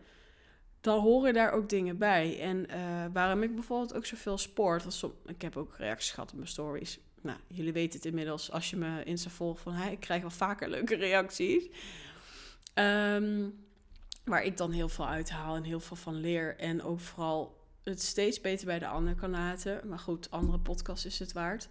dan 0.80 1.00
horen 1.00 1.34
daar 1.34 1.52
ook 1.52 1.68
dingen 1.68 1.98
bij. 1.98 2.40
En 2.40 2.66
uh, 2.70 3.04
waarom 3.12 3.42
ik 3.42 3.54
bijvoorbeeld 3.54 3.94
ook 3.94 4.06
zoveel 4.06 4.38
sport, 4.38 5.02
ik 5.26 5.42
heb 5.42 5.56
ook 5.56 5.74
reacties 5.76 6.10
gehad 6.10 6.30
op 6.30 6.36
mijn 6.36 6.48
stories. 6.48 6.98
Nou, 7.20 7.38
jullie 7.46 7.72
weten 7.72 7.98
het 7.98 8.06
inmiddels 8.08 8.50
als 8.50 8.70
je 8.70 8.76
me 8.76 9.04
Insta 9.04 9.30
volgt 9.30 9.60
van 9.60 9.72
hè, 9.72 9.90
ik 9.90 10.00
krijg 10.00 10.20
wel 10.20 10.30
vaker 10.30 10.70
leuke 10.70 10.94
reacties. 10.94 11.68
Um, 12.74 13.64
waar 14.24 14.42
ik 14.42 14.56
dan 14.56 14.70
heel 14.70 14.88
veel 14.88 15.08
uithaal 15.08 15.56
en 15.56 15.62
heel 15.62 15.80
veel 15.80 15.96
van 15.96 16.14
leer. 16.14 16.56
En 16.56 16.82
ook 16.82 17.00
vooral 17.00 17.60
het 17.82 18.02
steeds 18.02 18.40
beter 18.40 18.66
bij 18.66 18.78
de 18.78 18.86
ander 18.86 19.14
kan 19.14 19.30
laten. 19.30 19.88
Maar 19.88 19.98
goed, 19.98 20.30
andere 20.30 20.58
podcast 20.58 21.04
is 21.04 21.18
het 21.18 21.32
waard. 21.32 21.68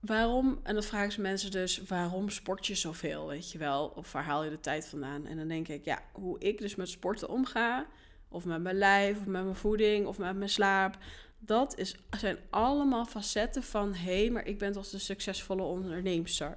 Waarom, 0.00 0.60
en 0.62 0.74
dan 0.74 0.82
vragen 0.82 1.12
ze 1.12 1.20
mensen 1.20 1.50
dus, 1.50 1.82
waarom 1.82 2.28
sport 2.28 2.66
je 2.66 2.74
zoveel, 2.74 3.28
weet 3.28 3.52
je 3.52 3.58
wel? 3.58 3.92
Of 3.94 4.12
waar 4.12 4.24
haal 4.24 4.44
je 4.44 4.50
de 4.50 4.60
tijd 4.60 4.86
vandaan? 4.86 5.26
En 5.26 5.36
dan 5.36 5.48
denk 5.48 5.68
ik, 5.68 5.84
ja, 5.84 6.02
hoe 6.12 6.38
ik 6.38 6.58
dus 6.58 6.74
met 6.74 6.88
sporten 6.88 7.28
omga, 7.28 7.86
of 8.28 8.44
met 8.44 8.60
mijn 8.60 8.76
lijf, 8.76 9.18
of 9.18 9.26
met 9.26 9.42
mijn 9.42 9.56
voeding, 9.56 10.06
of 10.06 10.18
met 10.18 10.36
mijn 10.36 10.50
slaap, 10.50 10.96
dat 11.38 11.78
is, 11.78 11.96
zijn 12.18 12.38
allemaal 12.50 13.04
facetten 13.04 13.62
van, 13.62 13.94
hé, 13.94 14.20
hey, 14.20 14.30
maar 14.30 14.46
ik 14.46 14.58
ben 14.58 14.72
toch 14.72 14.88
de 14.88 14.98
succesvolle 14.98 15.62
onderneemster. 15.62 16.54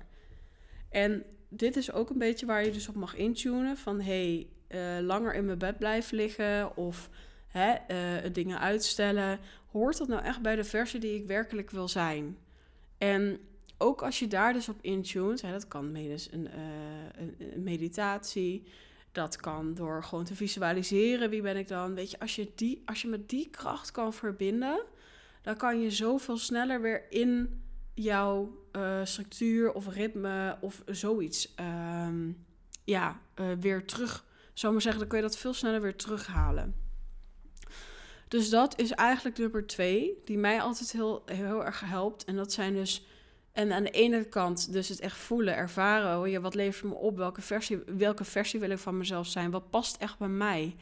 En 0.90 1.24
dit 1.50 1.76
is 1.76 1.92
ook 1.92 2.10
een 2.10 2.18
beetje 2.18 2.46
waar 2.46 2.66
je 2.66 2.72
dus 2.72 2.88
op 2.88 2.96
mag 2.96 3.16
intunen, 3.16 3.78
van, 3.78 4.02
hé, 4.02 4.48
hey, 4.70 4.98
uh, 5.00 5.06
langer 5.06 5.34
in 5.34 5.46
mijn 5.46 5.58
bed 5.58 5.78
blijven 5.78 6.18
liggen, 6.18 6.78
of 6.78 7.10
hè, 7.48 7.76
uh, 7.88 8.34
dingen 8.34 8.60
uitstellen, 8.60 9.40
hoort 9.72 9.98
dat 9.98 10.08
nou 10.08 10.24
echt 10.24 10.42
bij 10.42 10.56
de 10.56 10.64
versie 10.64 11.00
die 11.00 11.16
ik 11.16 11.28
werkelijk 11.28 11.70
wil 11.70 11.88
zijn? 11.88 12.38
En 13.04 13.40
ook 13.78 14.02
als 14.02 14.20
je 14.20 14.28
daar 14.28 14.54
dus 14.54 14.70
op 14.70 14.78
intunt, 14.82 15.42
hè, 15.42 15.52
dat 15.52 15.68
kan 15.68 15.92
medis 15.92 16.32
een, 16.32 16.48
uh, 16.48 17.54
een, 17.54 17.64
meditatie, 17.64 18.64
dat 19.12 19.36
kan 19.36 19.74
door 19.74 20.04
gewoon 20.04 20.24
te 20.24 20.36
visualiseren, 20.36 21.30
wie 21.30 21.42
ben 21.42 21.58
ik 21.58 21.68
dan? 21.68 21.94
Weet 21.94 22.12
je, 22.12 22.20
als 22.20 22.36
je, 22.36 22.52
die, 22.56 22.82
als 22.86 23.02
je 23.02 23.08
met 23.08 23.30
die 23.30 23.50
kracht 23.50 23.92
kan 23.92 24.14
verbinden, 24.14 24.84
dan 25.42 25.58
kan 25.58 25.82
je 25.82 25.92
zoveel 25.92 26.38
sneller 26.38 26.82
weer 26.82 27.06
in 27.10 27.62
jouw 27.94 28.66
uh, 28.72 29.00
structuur 29.04 29.74
of 29.74 29.88
ritme 29.88 30.58
of 30.62 30.82
zoiets 30.86 31.54
um, 31.60 32.46
ja, 32.84 33.20
uh, 33.40 33.46
weer 33.60 33.86
terug. 33.86 34.26
Zou 34.54 34.74
maar 34.74 34.82
zeggen, 34.82 35.00
dan 35.00 35.10
kun 35.10 35.18
je 35.18 35.26
dat 35.26 35.38
veel 35.38 35.54
sneller 35.54 35.82
weer 35.82 35.96
terughalen. 35.96 36.76
Dus 38.34 38.50
dat 38.50 38.80
is 38.80 38.92
eigenlijk 38.92 39.38
nummer 39.38 39.68
twee, 39.68 40.22
die 40.26 40.38
mij 40.38 40.62
altijd 40.62 40.92
heel, 40.92 41.24
heel 41.26 41.66
erg 41.66 41.80
helpt. 41.80 42.26
En 42.26 42.36
dat 42.36 42.54
zijn 42.54 42.74
dus, 42.74 43.06
en 43.52 43.72
aan 43.72 43.84
de 43.84 43.90
ene 43.90 44.24
kant 44.24 44.72
dus 44.72 44.90
het 44.90 45.00
echt 45.00 45.18
voelen, 45.18 45.56
ervaren. 45.56 46.20
Oh 46.20 46.28
ja, 46.28 46.40
wat 46.40 46.56
levert 46.56 46.92
me 46.92 46.96
op? 46.96 47.18
Welke 47.18 47.42
versie, 47.42 47.80
welke 47.86 48.24
versie 48.24 48.60
wil 48.60 48.70
ik 48.70 48.78
van 48.78 48.98
mezelf 48.98 49.28
zijn? 49.28 49.52
Wat 49.52 49.70
past 49.70 49.98
echt 49.98 50.18
bij 50.18 50.28
mij? 50.28 50.76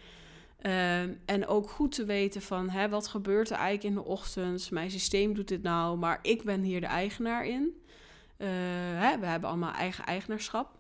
Uh, 0.62 1.02
en 1.26 1.48
ook 1.48 1.70
goed 1.70 1.92
te 1.92 2.06
weten 2.06 2.42
van, 2.42 2.70
hè, 2.70 2.90
wat 2.90 3.08
gebeurt 3.08 3.50
er 3.50 3.58
eigenlijk 3.58 3.96
in 3.96 4.02
de 4.02 4.10
ochtend? 4.10 4.72
Mijn 4.72 4.92
systeem 4.92 5.34
doet 5.34 5.48
dit 5.48 5.62
nou, 5.62 5.98
maar 5.98 6.20
ik 6.22 6.44
ben 6.44 6.62
hier 6.62 6.82
de 6.82 6.88
eigenaar 6.88 7.46
in. 7.46 7.82
Uh, 8.38 8.48
hè, 8.94 9.20
we 9.20 9.26
hebben 9.26 9.50
allemaal 9.50 9.74
eigen 9.74 10.06
eigenaarschap 10.06 10.78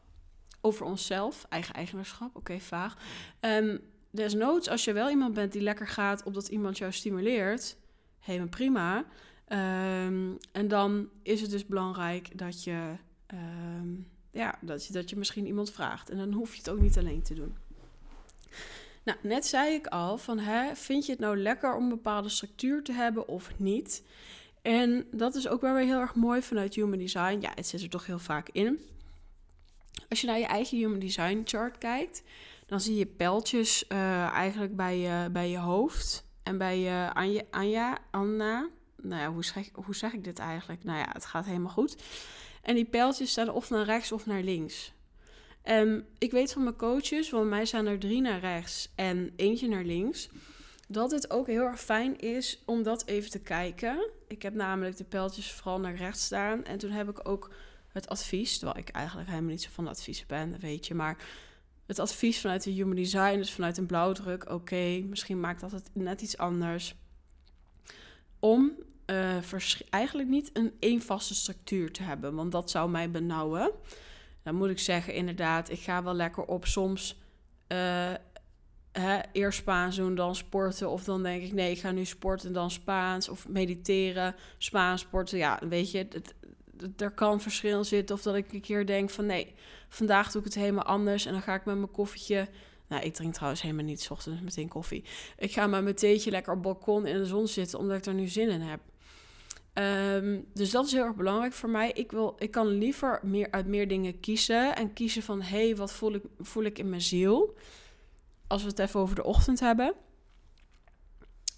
over 0.61 0.85
onszelf. 0.85 1.45
Eigen 1.49 1.73
eigenaarschap, 1.73 2.27
oké, 2.27 2.37
okay, 2.37 2.59
vaag. 2.59 2.97
Um, 3.39 3.81
desnoods, 4.11 4.69
als 4.69 4.83
je 4.83 4.93
wel 4.93 5.09
iemand 5.09 5.33
bent 5.33 5.51
die 5.51 5.61
lekker 5.61 5.87
gaat 5.87 6.23
op 6.23 6.33
dat 6.33 6.47
iemand 6.47 6.77
jou 6.77 6.91
stimuleert, 6.91 7.77
helemaal 8.19 8.47
prima. 8.47 8.97
Um, 8.97 10.37
en 10.51 10.67
dan 10.67 11.09
is 11.23 11.41
het 11.41 11.49
dus 11.49 11.65
belangrijk 11.65 12.37
dat 12.37 12.63
je, 12.63 12.93
um, 13.33 14.07
ja, 14.31 14.57
dat 14.61 14.85
je, 14.85 14.93
dat 14.93 15.09
je 15.09 15.15
misschien 15.15 15.45
iemand 15.45 15.71
vraagt. 15.71 16.09
En 16.09 16.17
dan 16.17 16.31
hoef 16.31 16.51
je 16.51 16.57
het 16.57 16.69
ook 16.69 16.79
niet 16.79 16.97
alleen 16.97 17.21
te 17.21 17.33
doen. 17.33 17.55
Nou, 19.03 19.17
net 19.21 19.45
zei 19.45 19.73
ik 19.73 19.87
al 19.87 20.17
van, 20.17 20.39
hè, 20.39 20.75
vind 20.75 21.05
je 21.05 21.11
het 21.11 21.21
nou 21.21 21.37
lekker 21.37 21.75
om 21.75 21.83
een 21.83 21.89
bepaalde 21.89 22.29
structuur 22.29 22.83
te 22.83 22.91
hebben 22.91 23.27
of 23.27 23.51
niet? 23.57 24.03
En 24.61 25.05
dat 25.11 25.35
is 25.35 25.47
ook 25.47 25.61
wel 25.61 25.73
weer 25.73 25.85
heel 25.85 25.99
erg 25.99 26.15
mooi 26.15 26.41
vanuit 26.41 26.75
Human 26.75 26.99
Design. 26.99 27.37
Ja, 27.41 27.51
het 27.55 27.67
zit 27.67 27.81
er 27.81 27.89
toch 27.89 28.05
heel 28.05 28.19
vaak 28.19 28.49
in. 28.49 28.79
Als 30.09 30.21
je 30.21 30.27
naar 30.27 30.39
je 30.39 30.45
eigen 30.45 30.77
Human 30.77 30.99
Design 30.99 31.41
chart 31.45 31.77
kijkt, 31.77 32.23
dan 32.71 32.81
zie 32.81 32.95
je 32.95 33.05
pijltjes 33.05 33.85
uh, 33.89 34.27
eigenlijk 34.27 34.75
bij 34.75 34.97
je, 34.97 35.29
bij 35.31 35.49
je 35.49 35.57
hoofd 35.57 36.25
en 36.43 36.57
bij 36.57 36.79
je 36.79 37.09
Anja, 37.49 37.97
Anna. 38.11 38.69
Nou 39.01 39.21
ja, 39.21 39.31
hoe 39.31 39.43
zeg, 39.43 39.69
hoe 39.73 39.95
zeg 39.95 40.13
ik 40.13 40.23
dit 40.23 40.39
eigenlijk? 40.39 40.83
Nou 40.83 40.97
ja, 40.99 41.09
het 41.11 41.25
gaat 41.25 41.45
helemaal 41.45 41.71
goed. 41.71 41.95
En 42.61 42.75
die 42.75 42.85
pijltjes 42.85 43.31
staan 43.31 43.49
of 43.49 43.69
naar 43.69 43.85
rechts 43.85 44.11
of 44.11 44.25
naar 44.25 44.41
links. 44.41 44.93
En 45.61 46.05
ik 46.17 46.31
weet 46.31 46.53
van 46.53 46.63
mijn 46.63 46.75
coaches, 46.75 47.29
want 47.29 47.49
mij 47.49 47.65
zijn 47.65 47.85
er 47.85 47.99
drie 47.99 48.21
naar 48.21 48.39
rechts 48.39 48.91
en 48.95 49.33
eentje 49.35 49.67
naar 49.67 49.83
links, 49.83 50.29
dat 50.87 51.11
het 51.11 51.31
ook 51.31 51.47
heel 51.47 51.63
erg 51.63 51.81
fijn 51.81 52.19
is 52.19 52.61
om 52.65 52.83
dat 52.83 53.05
even 53.05 53.29
te 53.29 53.39
kijken. 53.39 54.09
Ik 54.27 54.41
heb 54.41 54.53
namelijk 54.53 54.97
de 54.97 55.03
pijltjes 55.03 55.51
vooral 55.51 55.79
naar 55.79 55.95
rechts 55.95 56.25
staan. 56.25 56.65
En 56.65 56.77
toen 56.77 56.91
heb 56.91 57.09
ik 57.09 57.27
ook 57.27 57.51
het 57.87 58.09
advies, 58.09 58.57
terwijl 58.57 58.79
ik 58.79 58.89
eigenlijk 58.89 59.29
helemaal 59.29 59.49
niet 59.49 59.61
zo 59.61 59.69
van 59.71 59.87
advies 59.87 60.25
ben, 60.25 60.59
weet 60.59 60.87
je. 60.87 60.93
Maar 60.93 61.17
het 61.91 61.99
advies 61.99 62.41
vanuit 62.41 62.63
de 62.63 62.71
Human 62.71 62.95
Design, 62.95 63.37
dus 63.37 63.51
vanuit 63.51 63.77
een 63.77 63.85
blauwdruk, 63.85 64.49
oké, 64.49 64.99
misschien 65.09 65.39
maakt 65.39 65.61
dat 65.61 65.71
het 65.71 65.89
net 65.93 66.21
iets 66.21 66.37
anders. 66.37 66.95
Om 68.39 68.71
uh, 69.05 69.37
eigenlijk 69.89 70.29
niet 70.29 70.49
een 70.53 70.73
één 70.79 71.01
vaste 71.01 71.35
structuur 71.35 71.91
te 71.91 72.03
hebben, 72.03 72.35
want 72.35 72.51
dat 72.51 72.69
zou 72.69 72.89
mij 72.89 73.11
benauwen. 73.11 73.71
Dan 74.43 74.55
moet 74.55 74.69
ik 74.69 74.79
zeggen, 74.79 75.13
inderdaad, 75.13 75.69
ik 75.69 75.79
ga 75.79 76.03
wel 76.03 76.13
lekker 76.13 76.43
op 76.43 76.65
soms 76.65 77.19
uh, 77.67 78.13
hè, 78.91 79.19
eerst 79.31 79.59
Spaans 79.59 79.95
doen, 79.95 80.15
dan 80.15 80.35
sporten. 80.35 80.89
Of 80.89 81.03
dan 81.03 81.23
denk 81.23 81.43
ik, 81.43 81.53
nee, 81.53 81.71
ik 81.71 81.79
ga 81.79 81.91
nu 81.91 82.05
sporten, 82.05 82.53
dan 82.53 82.71
Spaans. 82.71 83.29
Of 83.29 83.47
mediteren, 83.47 84.35
Spaans 84.57 85.01
sporten. 85.01 85.37
Ja, 85.37 85.59
weet 85.69 85.91
je, 85.91 85.97
het, 85.97 86.33
er 86.97 87.11
kan 87.11 87.41
verschil 87.41 87.83
zitten. 87.83 88.15
Of 88.15 88.21
dat 88.21 88.35
ik 88.35 88.53
een 88.53 88.61
keer 88.61 88.85
denk 88.85 89.09
van 89.09 89.25
nee, 89.25 89.53
vandaag 89.89 90.31
doe 90.31 90.41
ik 90.41 90.47
het 90.47 90.55
helemaal 90.55 90.83
anders. 90.83 91.25
En 91.25 91.31
dan 91.31 91.41
ga 91.41 91.53
ik 91.53 91.65
met 91.65 91.75
mijn 91.75 91.91
koffietje. 91.91 92.47
Nou, 92.87 93.03
ik 93.03 93.13
drink 93.13 93.33
trouwens 93.33 93.61
helemaal 93.61 93.85
niet 93.85 94.01
s 94.01 94.09
ochtends 94.09 94.41
meteen 94.41 94.67
koffie. 94.67 95.03
Ik 95.37 95.51
ga 95.51 95.67
met 95.67 95.83
mijn 95.83 96.21
lekker 96.25 96.53
op 96.53 96.61
balkon 96.61 97.05
in 97.05 97.17
de 97.17 97.25
zon 97.25 97.47
zitten, 97.47 97.79
omdat 97.79 97.97
ik 97.97 98.05
er 98.05 98.13
nu 98.13 98.27
zin 98.27 98.49
in 98.49 98.61
heb. 98.61 98.79
Um, 99.73 100.45
dus 100.53 100.71
dat 100.71 100.85
is 100.85 100.91
heel 100.91 101.03
erg 101.03 101.15
belangrijk 101.15 101.53
voor 101.53 101.69
mij. 101.69 101.91
Ik, 101.91 102.11
wil, 102.11 102.35
ik 102.37 102.51
kan 102.51 102.67
liever 102.67 103.19
meer 103.23 103.51
uit 103.51 103.67
meer 103.67 103.87
dingen 103.87 104.19
kiezen. 104.19 104.75
En 104.75 104.93
kiezen 104.93 105.23
van, 105.23 105.41
hé, 105.41 105.65
hey, 105.65 105.75
wat 105.75 105.93
voel 105.93 106.13
ik, 106.13 106.23
voel 106.39 106.63
ik 106.63 106.79
in 106.79 106.89
mijn 106.89 107.01
ziel? 107.01 107.57
Als 108.47 108.61
we 108.61 108.67
het 108.67 108.79
even 108.79 108.99
over 108.99 109.15
de 109.15 109.23
ochtend 109.23 109.59
hebben. 109.59 109.93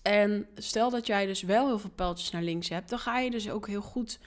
En 0.02 0.48
stel 0.56 0.90
dat 0.90 1.08
jij 1.08 1.26
dus 1.26 1.42
wel 1.42 1.68
heel 1.68 1.80
veel 1.80 1.90
pijltjes 1.96 2.32
naar 2.32 2.42
links 2.42 2.70
hebt, 2.70 2.90
dan 2.90 3.00
ga 3.00 3.20
je 3.20 3.32
dus 3.32 3.50
ook 3.50 3.68
heel 3.68 3.82
goed 3.82 4.20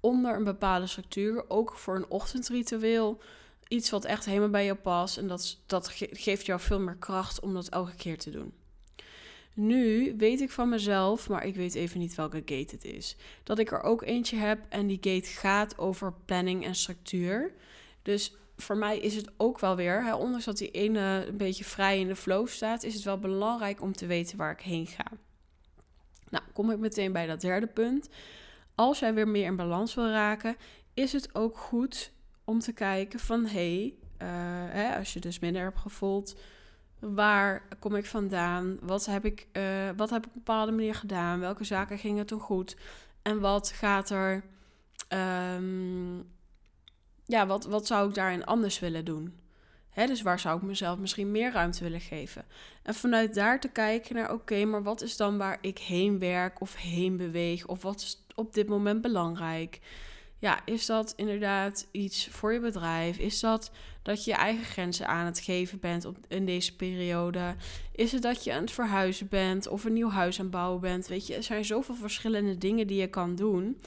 onder 0.00 0.34
een 0.34 0.44
bepaalde 0.44 0.86
structuur, 0.86 1.44
ook 1.48 1.74
voor 1.76 1.96
een 1.96 2.10
ochtendritueel, 2.10 3.20
iets 3.68 3.90
wat 3.90 4.04
echt 4.04 4.24
helemaal 4.24 4.48
bij 4.48 4.64
jou 4.64 4.78
past. 4.78 5.18
En 5.18 5.26
dat, 5.26 5.58
dat 5.66 5.88
geeft 6.10 6.46
jou 6.46 6.60
veel 6.60 6.80
meer 6.80 6.96
kracht 6.96 7.40
om 7.40 7.54
dat 7.54 7.68
elke 7.68 7.94
keer 7.94 8.18
te 8.18 8.30
doen. 8.30 8.52
Nu 9.54 10.14
weet 10.16 10.40
ik 10.40 10.50
van 10.50 10.68
mezelf, 10.68 11.28
maar 11.28 11.46
ik 11.46 11.54
weet 11.54 11.74
even 11.74 12.00
niet 12.00 12.14
welke 12.14 12.42
gate 12.44 12.74
het 12.74 12.84
is. 12.84 13.16
Dat 13.42 13.58
ik 13.58 13.72
er 13.72 13.82
ook 13.82 14.02
eentje 14.02 14.36
heb 14.36 14.58
en 14.68 14.86
die 14.86 14.98
gate 15.00 15.28
gaat 15.28 15.78
over 15.78 16.12
planning 16.24 16.64
en 16.64 16.74
structuur. 16.74 17.54
Dus 18.02 18.34
voor 18.56 18.76
mij 18.76 18.98
is 18.98 19.14
het 19.14 19.30
ook 19.36 19.60
wel 19.60 19.76
weer, 19.76 20.04
hè, 20.04 20.14
ondanks 20.14 20.44
dat 20.44 20.58
die 20.58 20.70
ene 20.70 21.24
een 21.28 21.36
beetje 21.36 21.64
vrij 21.64 22.00
in 22.00 22.08
de 22.08 22.16
flow 22.16 22.48
staat, 22.48 22.82
is 22.82 22.94
het 22.94 23.02
wel 23.02 23.18
belangrijk 23.18 23.82
om 23.82 23.92
te 23.92 24.06
weten 24.06 24.36
waar 24.36 24.52
ik 24.52 24.60
heen 24.60 24.86
ga. 24.86 25.06
Nou, 26.28 26.44
kom 26.52 26.70
ik 26.70 26.78
meteen 26.78 27.12
bij 27.12 27.26
dat 27.26 27.40
derde 27.40 27.66
punt 27.66 28.08
als 28.80 28.98
jij 28.98 29.14
weer 29.14 29.28
meer 29.28 29.46
in 29.46 29.56
balans 29.56 29.94
wil 29.94 30.08
raken, 30.10 30.56
is 30.94 31.12
het 31.12 31.34
ook 31.34 31.56
goed 31.56 32.12
om 32.44 32.58
te 32.58 32.72
kijken 32.72 33.20
van 33.20 33.46
hé, 33.46 33.94
hey, 34.18 34.88
uh, 34.92 34.96
als 34.96 35.12
je 35.12 35.20
dus 35.20 35.38
minder 35.38 35.62
hebt 35.62 35.78
gevoeld, 35.78 36.36
waar 36.98 37.62
kom 37.78 37.94
ik 37.94 38.06
vandaan? 38.06 38.78
Wat 38.82 39.06
heb 39.06 39.24
ik, 39.24 39.46
uh, 39.52 39.90
wat 39.96 40.10
heb 40.10 40.22
ik 40.22 40.28
op 40.28 40.34
een 40.34 40.42
bepaalde 40.44 40.72
manier 40.72 40.94
gedaan? 40.94 41.40
Welke 41.40 41.64
zaken 41.64 41.98
gingen 41.98 42.26
toen 42.26 42.40
goed? 42.40 42.76
En 43.22 43.40
wat 43.40 43.70
gaat 43.70 44.10
er, 44.10 44.44
um, 45.56 46.28
ja, 47.24 47.46
wat, 47.46 47.64
wat 47.64 47.86
zou 47.86 48.08
ik 48.08 48.14
daarin 48.14 48.44
anders 48.44 48.78
willen 48.78 49.04
doen? 49.04 49.39
Dus 50.06 50.22
waar 50.22 50.38
zou 50.38 50.56
ik 50.56 50.62
mezelf 50.62 50.98
misschien 50.98 51.30
meer 51.30 51.52
ruimte 51.52 51.84
willen 51.84 52.00
geven? 52.00 52.44
En 52.82 52.94
vanuit 52.94 53.34
daar 53.34 53.60
te 53.60 53.68
kijken 53.68 54.14
naar, 54.14 54.32
oké, 54.32 54.64
maar 54.64 54.82
wat 54.82 55.02
is 55.02 55.16
dan 55.16 55.38
waar 55.38 55.58
ik 55.60 55.78
heen 55.78 56.18
werk 56.18 56.60
of 56.60 56.76
heen 56.76 57.16
beweeg? 57.16 57.66
Of 57.66 57.82
wat 57.82 58.00
is 58.00 58.24
op 58.34 58.54
dit 58.54 58.68
moment 58.68 59.02
belangrijk? 59.02 59.80
Ja, 60.40 60.60
is 60.64 60.86
dat 60.86 61.12
inderdaad 61.16 61.86
iets 61.90 62.28
voor 62.28 62.52
je 62.52 62.60
bedrijf? 62.60 63.18
Is 63.18 63.40
dat 63.40 63.70
dat 64.02 64.24
je 64.24 64.30
je 64.30 64.36
eigen 64.36 64.64
grenzen 64.64 65.06
aan 65.06 65.26
het 65.26 65.38
geven 65.38 65.80
bent 65.80 66.04
op, 66.04 66.16
in 66.28 66.46
deze 66.46 66.76
periode? 66.76 67.54
Is 67.92 68.12
het 68.12 68.22
dat 68.22 68.44
je 68.44 68.52
aan 68.52 68.60
het 68.60 68.70
verhuizen 68.70 69.28
bent 69.28 69.68
of 69.68 69.84
een 69.84 69.92
nieuw 69.92 70.10
huis 70.10 70.38
aan 70.38 70.44
het 70.44 70.54
bouwen 70.54 70.80
bent? 70.80 71.06
Weet 71.06 71.26
je, 71.26 71.34
er 71.34 71.42
zijn 71.42 71.64
zoveel 71.64 71.94
verschillende 71.94 72.58
dingen 72.58 72.86
die 72.86 73.00
je 73.00 73.06
kan 73.06 73.34
doen. 73.34 73.80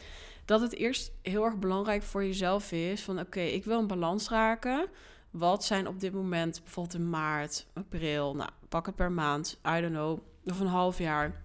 Dat 0.45 0.61
het 0.61 0.75
eerst 0.75 1.11
heel 1.21 1.43
erg 1.43 1.57
belangrijk 1.57 2.03
voor 2.03 2.23
jezelf 2.23 2.71
is 2.71 3.01
van 3.01 3.19
oké, 3.19 3.41
ik 3.41 3.65
wil 3.65 3.79
een 3.79 3.87
balans 3.87 4.29
raken. 4.29 4.87
Wat 5.33 5.63
zijn 5.63 5.87
op 5.87 5.99
dit 5.99 6.13
moment, 6.13 6.61
bijvoorbeeld 6.63 6.95
in 6.95 7.09
maart, 7.09 7.65
april, 7.73 8.35
nou, 8.35 8.49
pak 8.69 8.85
het 8.85 8.95
per 8.95 9.11
maand, 9.11 9.59
I 9.67 9.81
don't 9.81 9.93
know, 9.93 10.19
of 10.45 10.59
een 10.59 10.67
half 10.67 10.97
jaar. 10.97 11.43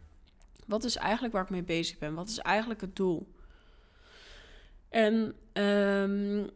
Wat 0.66 0.85
is 0.85 0.97
eigenlijk 0.97 1.35
waar 1.35 1.42
ik 1.42 1.50
mee 1.50 1.62
bezig 1.62 1.99
ben? 1.99 2.14
Wat 2.14 2.28
is 2.28 2.38
eigenlijk 2.38 2.80
het 2.80 2.97
doel? 2.97 3.33
En 4.88 5.35
um, 5.52 6.50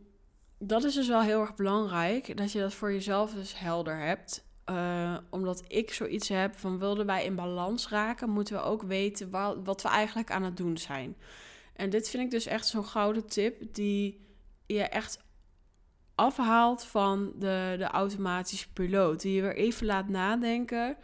dat 0.59 0.85
is 0.85 0.95
dus 0.95 1.09
wel 1.09 1.21
heel 1.21 1.41
erg 1.41 1.55
belangrijk, 1.55 2.37
dat 2.37 2.53
je 2.53 2.61
dat 2.61 2.75
voor 2.75 2.93
jezelf 2.93 3.35
dus 3.35 3.59
helder 3.59 3.99
hebt. 3.99 4.45
Uh, 4.71 5.17
omdat 5.31 5.65
ik 5.69 5.93
zoiets 5.93 6.29
heb 6.29 6.55
van 6.55 6.79
wilden 6.79 7.07
wij 7.07 7.25
in 7.25 7.35
balans 7.35 7.89
raken, 7.89 8.31
moeten 8.31 8.55
we 8.55 8.63
ook 8.63 8.83
weten 8.83 9.31
wat, 9.31 9.59
wat 9.65 9.83
we 9.83 9.89
eigenlijk 9.89 10.31
aan 10.31 10.43
het 10.43 10.57
doen 10.57 10.79
zijn. 10.79 11.17
En 11.73 11.91
dit 11.91 12.09
vind 12.09 12.23
ik 12.23 12.31
dus 12.31 12.47
echt 12.47 12.67
zo'n 12.67 12.85
gouden 12.85 13.27
tip 13.27 13.75
die 13.75 14.27
je 14.67 14.83
echt 14.83 15.19
afhaalt 16.15 16.85
van 16.85 17.33
de, 17.39 17.75
de 17.79 17.85
automatische 17.85 18.73
piloot. 18.73 19.21
Die 19.21 19.35
je 19.35 19.43
weer 19.43 19.57
even 19.57 19.87
laat 19.87 20.09
nadenken. 20.09 20.97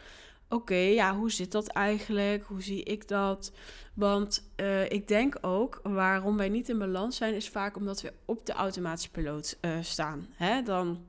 Oké, 0.48 0.74
ja, 0.74 1.14
hoe 1.16 1.30
zit 1.30 1.52
dat 1.52 1.66
eigenlijk? 1.66 2.44
Hoe 2.44 2.62
zie 2.62 2.82
ik 2.82 3.08
dat? 3.08 3.52
Want 3.94 4.50
uh, 4.56 4.90
ik 4.90 5.08
denk 5.08 5.38
ook, 5.40 5.80
waarom 5.82 6.36
wij 6.36 6.48
niet 6.48 6.68
in 6.68 6.78
balans 6.78 7.16
zijn, 7.16 7.34
is 7.34 7.48
vaak 7.48 7.76
omdat 7.76 8.00
we 8.00 8.12
op 8.24 8.46
de 8.46 8.52
automatische 8.52 9.10
piloot 9.10 9.58
uh, 9.60 9.70
staan. 9.80 10.26
Hè? 10.34 10.62
Dan 10.62 11.04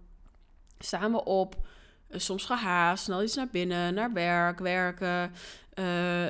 staan 0.79 1.11
we 1.11 1.23
op, 1.23 1.55
uh, 2.09 2.19
soms 2.19 2.45
gehaast, 2.45 3.03
snel 3.03 3.23
iets 3.23 3.35
naar 3.35 3.49
binnen, 3.51 3.93
naar 3.93 4.13
werk, 4.13 4.59
werken. 4.59 5.31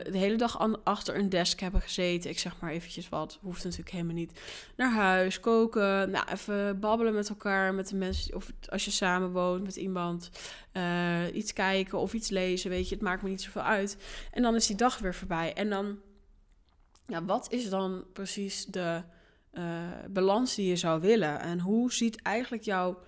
De 0.03 0.17
hele 0.17 0.35
dag 0.35 0.83
achter 0.83 1.15
een 1.15 1.29
desk 1.29 1.59
hebben 1.59 1.81
gezeten. 1.81 2.29
Ik 2.29 2.39
zeg 2.39 2.59
maar 2.59 2.71
eventjes 2.71 3.09
wat, 3.09 3.39
hoeft 3.41 3.63
natuurlijk 3.63 3.91
helemaal 3.91 4.15
niet. 4.15 4.39
Naar 4.75 4.91
huis, 4.91 5.39
koken, 5.39 6.11
nou, 6.11 6.25
even 6.31 6.79
babbelen 6.79 7.13
met 7.13 7.29
elkaar, 7.29 7.73
met 7.73 7.89
de 7.89 7.95
mensen. 7.95 8.35
Of 8.35 8.51
als 8.65 8.85
je 8.85 8.91
samen 8.91 9.31
woont 9.31 9.63
met 9.63 9.75
iemand, 9.75 10.29
iets 11.33 11.53
kijken 11.53 11.99
of 11.99 12.13
iets 12.13 12.29
lezen, 12.29 12.69
weet 12.69 12.89
je. 12.89 12.95
Het 12.95 13.03
maakt 13.03 13.21
me 13.21 13.29
niet 13.29 13.41
zoveel 13.41 13.61
uit. 13.61 13.97
En 14.31 14.41
dan 14.41 14.55
is 14.55 14.67
die 14.67 14.75
dag 14.75 14.99
weer 14.99 15.15
voorbij. 15.15 15.53
En 15.53 15.69
dan 15.69 15.99
ja, 17.09 17.25
wat 17.25 17.51
is 17.51 17.69
dan 17.69 18.05
precies 18.13 18.65
de 18.65 19.01
uh, 19.53 19.63
balans 20.09 20.55
die 20.55 20.67
je 20.67 20.75
zou 20.75 21.01
willen? 21.01 21.39
En 21.39 21.59
hoe 21.59 21.93
ziet 21.93 22.21
eigenlijk 22.21 22.63
jouw 22.63 22.99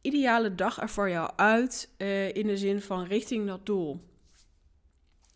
ideale 0.00 0.54
dag 0.54 0.80
er 0.80 0.88
voor 0.88 1.10
jou 1.10 1.30
uit 1.36 1.90
in 2.32 2.46
de 2.46 2.56
zin 2.56 2.80
van 2.80 3.04
richting 3.04 3.46
dat 3.46 3.66
doel? 3.66 4.06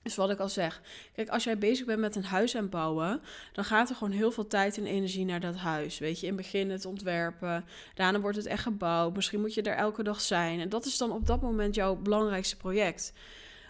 Dus 0.02 0.14
wat 0.14 0.30
ik 0.30 0.38
al 0.38 0.48
zeg. 0.48 0.82
Kijk, 1.14 1.28
als 1.28 1.44
jij 1.44 1.58
bezig 1.58 1.86
bent 1.86 2.00
met 2.00 2.16
een 2.16 2.24
huis 2.24 2.56
aan 2.56 2.68
bouwen, 2.68 3.20
dan 3.52 3.64
gaat 3.64 3.90
er 3.90 3.96
gewoon 3.96 4.12
heel 4.12 4.30
veel 4.30 4.46
tijd 4.46 4.76
en 4.78 4.86
energie 4.86 5.24
naar 5.24 5.40
dat 5.40 5.56
huis. 5.56 5.98
Weet 5.98 6.20
je, 6.20 6.26
in 6.26 6.32
het 6.32 6.42
begin 6.42 6.70
het 6.70 6.84
ontwerpen, 6.84 7.64
daarna 7.94 8.20
wordt 8.20 8.36
het 8.36 8.46
echt 8.46 8.62
gebouwd. 8.62 9.14
Misschien 9.14 9.40
moet 9.40 9.54
je 9.54 9.62
er 9.62 9.76
elke 9.76 10.02
dag 10.02 10.20
zijn. 10.20 10.60
En 10.60 10.68
dat 10.68 10.84
is 10.84 10.98
dan 10.98 11.12
op 11.12 11.26
dat 11.26 11.40
moment 11.40 11.74
jouw 11.74 11.96
belangrijkste 11.96 12.56
project. 12.56 13.12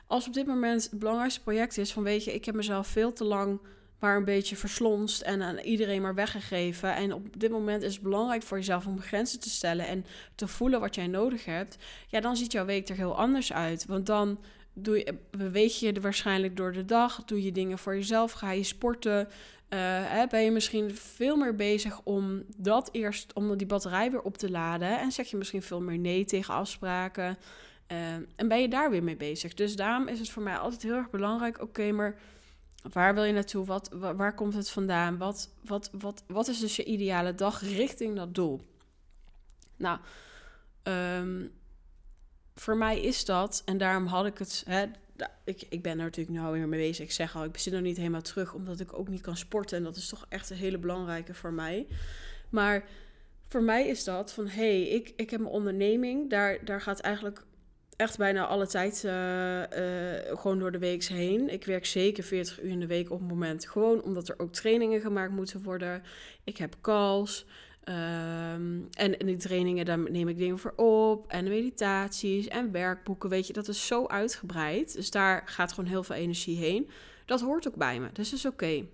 Als 0.07 0.27
op 0.27 0.35
dit 0.35 0.47
moment 0.47 0.83
het 0.83 0.99
belangrijkste 0.99 1.41
project 1.41 1.79
is 1.79 1.93
van, 1.93 2.03
weet 2.03 2.25
je, 2.25 2.35
ik 2.35 2.45
heb 2.45 2.55
mezelf 2.55 2.87
veel 2.87 3.13
te 3.13 3.25
lang 3.25 3.61
maar 4.03 4.17
een 4.17 4.25
beetje 4.25 4.57
verslonst 4.57 5.21
en 5.21 5.43
aan 5.43 5.59
iedereen 5.59 6.03
maar 6.03 6.15
weggegeven. 6.15 6.95
En 6.95 7.13
op 7.13 7.41
dit 7.41 7.51
moment 7.51 7.83
is 7.83 7.93
het 7.95 8.03
belangrijk 8.03 8.43
voor 8.43 8.57
jezelf 8.57 8.87
om 8.87 9.01
grenzen 9.01 9.41
te 9.41 9.51
stellen 9.51 9.87
en 9.87 10.07
te 10.35 10.49
voelen 10.49 10.81
wat 10.81 10.95
jij 10.95 11.07
nodig 11.07 11.45
hebt. 11.45 11.77
Ja, 12.09 12.21
dan 12.21 12.37
ziet 12.37 12.53
jouw 12.53 12.65
week 12.65 12.89
er 12.89 12.97
heel 12.97 13.17
anders 13.17 13.53
uit. 13.53 13.87
Want 13.87 14.07
dan 14.07 14.39
doe 14.73 14.99
je, 14.99 15.15
beweeg 15.31 15.81
je 15.81 16.01
waarschijnlijk 16.01 16.57
door 16.57 16.73
de 16.73 16.85
dag, 16.85 17.25
doe 17.25 17.43
je 17.43 17.53
dingen 17.53 17.79
voor 17.79 17.95
jezelf, 17.95 18.33
ga 18.33 18.51
je 18.51 18.63
sporten. 18.63 19.29
Uh, 19.69 20.27
ben 20.29 20.43
je 20.43 20.51
misschien 20.51 20.95
veel 20.95 21.37
meer 21.37 21.57
bezig 21.57 22.01
om 22.05 22.43
dat 22.57 22.89
eerst, 22.93 23.33
om 23.33 23.57
die 23.57 23.67
batterij 23.67 24.11
weer 24.11 24.23
op 24.23 24.37
te 24.37 24.51
laden. 24.51 25.01
En 25.01 25.13
zeg 25.13 25.27
je 25.27 25.37
misschien 25.37 25.63
veel 25.63 25.81
meer 25.81 25.99
nee 25.99 26.25
tegen 26.25 26.55
afspraken. 26.55 27.39
Uh, 27.93 27.99
en 28.37 28.49
ben 28.49 28.61
je 28.61 28.69
daar 28.69 28.91
weer 28.91 29.03
mee 29.03 29.17
bezig. 29.17 29.55
Dus 29.55 29.77
daarom 29.77 30.09
is 30.09 30.19
het 30.19 30.31
voor 30.31 30.43
mij 30.43 30.57
altijd 30.57 30.83
heel 30.83 30.95
erg 30.95 31.11
belangrijk. 31.11 31.61
Oké, 31.61 31.93
maar 31.93 32.17
Waar 32.91 33.15
wil 33.15 33.25
je 33.25 33.33
naartoe? 33.33 33.65
Wat, 33.65 33.89
waar, 33.93 34.35
komt 34.35 34.55
het 34.55 34.71
vandaan? 34.71 35.19
Wat, 35.19 35.51
wat, 35.65 35.91
wat, 35.93 36.25
wat 36.27 36.49
is 36.49 36.59
dus 36.59 36.77
je 36.77 36.85
ideale 36.85 37.35
dag 37.35 37.61
richting 37.61 38.17
dat 38.17 38.35
doel? 38.35 38.61
Nou, 39.77 39.99
um, 40.83 41.51
voor 42.55 42.77
mij 42.77 43.01
is 43.01 43.25
dat, 43.25 43.63
en 43.65 43.79
daarom 43.79 44.07
had 44.07 44.27
ik 44.27 44.39
het. 44.39 44.65
Hè, 44.67 44.85
ik, 45.45 45.63
ik 45.69 45.83
ben 45.83 45.99
er 45.99 46.05
natuurlijk 46.05 46.39
nu 46.39 46.51
weer 46.51 46.69
mee 46.69 46.81
bezig. 46.81 47.05
Ik 47.05 47.13
zeg 47.13 47.37
al, 47.37 47.45
ik 47.45 47.59
zit 47.59 47.73
er 47.73 47.81
niet 47.81 47.97
helemaal 47.97 48.23
terug, 48.23 48.55
omdat 48.55 48.81
ik 48.81 48.99
ook 48.99 49.09
niet 49.09 49.21
kan 49.21 49.37
sporten. 49.37 49.79
En 49.79 49.85
dat 49.85 49.97
is 49.97 50.09
toch 50.09 50.27
echt 50.29 50.51
een 50.51 50.57
hele 50.57 50.79
belangrijke 50.79 51.35
voor 51.35 51.53
mij. 51.53 51.87
Maar 52.51 52.85
voor 53.49 53.63
mij 53.63 53.89
is 53.89 54.05
dat 54.05 54.33
van, 54.33 54.47
hé, 54.47 54.83
hey, 54.83 54.89
ik, 54.89 55.13
ik 55.17 55.31
heb 55.31 55.41
een 55.41 55.47
onderneming. 55.47 56.31
Daar, 56.31 56.65
daar 56.65 56.81
gaat 56.81 57.01
eigenlijk 57.01 57.45
echt 57.97 58.19
bijna 58.19 58.47
alle 58.47 58.67
tijd 58.67 59.03
uh, 59.05 59.13
uh, 59.13 60.39
gewoon 60.39 60.59
door 60.59 60.73
de 60.73 60.79
week 60.79 61.05
heen. 61.05 61.49
Ik 61.49 61.65
werk 61.65 61.87
zeker 61.87 62.25
40 62.25 62.63
uur 62.63 62.71
in 62.71 62.81
de 62.81 62.87
week 62.87 63.11
op 63.11 63.19
het 63.19 63.29
moment. 63.29 63.69
Gewoon 63.69 64.03
omdat 64.03 64.29
er 64.29 64.39
ook 64.39 64.53
trainingen 64.53 65.01
gemaakt 65.01 65.33
moeten 65.33 65.63
worden. 65.63 66.03
Ik 66.45 66.57
heb 66.57 66.77
calls. 66.81 67.47
Um, 67.85 68.89
en 68.91 69.19
in 69.19 69.27
die 69.27 69.37
trainingen, 69.37 69.85
daar 69.85 69.99
neem 69.99 70.29
ik 70.29 70.39
dingen 70.39 70.59
voor 70.59 70.73
op. 70.77 71.27
En 71.29 71.49
meditaties 71.49 72.49
en 72.49 72.73
werkboeken. 72.73 73.31
Weet 73.31 73.47
je, 73.47 73.53
dat 73.53 73.69
is 73.69 73.87
zo 73.87 74.07
uitgebreid. 74.07 74.95
Dus 74.95 75.11
daar 75.11 75.43
gaat 75.45 75.73
gewoon 75.73 75.91
heel 75.91 76.03
veel 76.03 76.17
energie 76.17 76.57
heen. 76.59 76.91
Dat 77.27 77.41
hoort 77.41 77.69
ook 77.69 77.77
bij 77.77 78.01
me. 78.01 78.09
Dus 78.13 78.31
dat 78.31 78.39
is 78.39 78.47
oké. 78.47 78.85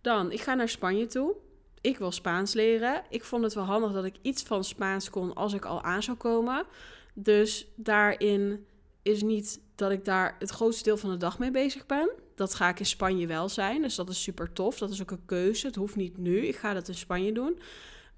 Dan, 0.00 0.32
ik 0.32 0.40
ga 0.40 0.54
naar 0.54 0.68
Spanje 0.68 1.06
toe. 1.06 1.34
Ik 1.80 1.98
wil 1.98 2.12
Spaans 2.12 2.52
leren. 2.52 3.02
Ik 3.08 3.24
vond 3.24 3.44
het 3.44 3.54
wel 3.54 3.64
handig 3.64 3.92
dat 3.92 4.04
ik 4.04 4.14
iets 4.22 4.42
van 4.42 4.64
Spaans 4.64 5.10
kon 5.10 5.34
als 5.34 5.52
ik 5.52 5.64
al 5.64 5.82
aan 5.82 6.02
zou 6.02 6.16
komen. 6.16 6.66
Dus 7.14 7.66
daarin 7.76 8.66
is 9.02 9.22
niet 9.22 9.60
dat 9.74 9.90
ik 9.90 10.04
daar 10.04 10.36
het 10.38 10.50
grootste 10.50 10.82
deel 10.82 10.96
van 10.96 11.10
de 11.10 11.16
dag 11.16 11.38
mee 11.38 11.50
bezig 11.50 11.86
ben. 11.86 12.10
Dat 12.34 12.54
ga 12.54 12.68
ik 12.68 12.78
in 12.78 12.86
Spanje 12.86 13.26
wel 13.26 13.48
zijn. 13.48 13.82
Dus 13.82 13.94
dat 13.94 14.08
is 14.08 14.22
super 14.22 14.52
tof. 14.52 14.78
Dat 14.78 14.90
is 14.90 15.02
ook 15.02 15.10
een 15.10 15.26
keuze. 15.26 15.66
Het 15.66 15.76
hoeft 15.76 15.96
niet 15.96 16.18
nu. 16.18 16.46
Ik 16.46 16.56
ga 16.56 16.72
dat 16.72 16.88
in 16.88 16.94
Spanje 16.94 17.32
doen. 17.32 17.58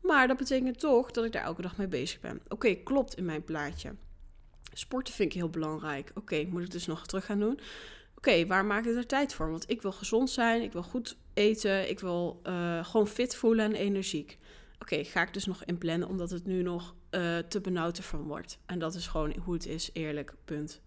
Maar 0.05 0.29
dat 0.29 0.37
betekent 0.37 0.79
toch 0.79 1.11
dat 1.11 1.25
ik 1.25 1.33
daar 1.33 1.45
elke 1.45 1.63
dag 1.63 1.77
mee 1.77 1.89
bezig 1.89 2.21
ben. 2.21 2.41
Oké, 2.49 2.75
klopt 2.75 3.15
in 3.15 3.25
mijn 3.25 3.45
plaatje. 3.45 3.95
Sporten 4.73 5.15
vind 5.15 5.29
ik 5.33 5.37
heel 5.37 5.51
belangrijk. 5.51 6.11
Oké, 6.15 6.45
moet 6.45 6.63
ik 6.63 6.71
dus 6.71 6.87
nog 6.87 7.07
terug 7.07 7.25
gaan 7.25 7.39
doen? 7.39 7.61
Oké, 8.17 8.47
waar 8.47 8.65
maak 8.65 8.85
ik 8.85 8.97
er 8.97 9.07
tijd 9.07 9.35
voor? 9.35 9.51
Want 9.51 9.71
ik 9.71 9.83
wil 9.83 9.93
gezond 9.93 10.31
zijn, 10.31 10.63
ik 10.63 10.73
wil 10.73 10.83
goed 10.83 11.17
eten, 11.35 11.91
ik 11.91 12.01
wil 12.01 12.41
uh, 12.47 12.85
gewoon 12.85 13.07
fit 13.07 13.37
voelen 13.37 13.65
en 13.65 13.75
energiek. 13.75 14.39
Oké, 14.79 15.05
ga 15.05 15.23
ik 15.23 15.33
dus 15.33 15.47
nog 15.47 15.65
inplannen, 15.65 16.09
omdat 16.09 16.31
het 16.31 16.47
nu 16.47 16.63
nog 16.63 16.95
uh, 17.11 17.39
te 17.39 17.61
benauwd 17.61 17.97
ervan 17.99 18.23
wordt. 18.23 18.59
En 18.67 18.79
dat 18.79 18.95
is 18.95 19.07
gewoon 19.07 19.37
hoe 19.37 19.55
het 19.55 19.67
is, 19.67 19.91
eerlijk, 19.93 20.35
punt. 20.45 20.81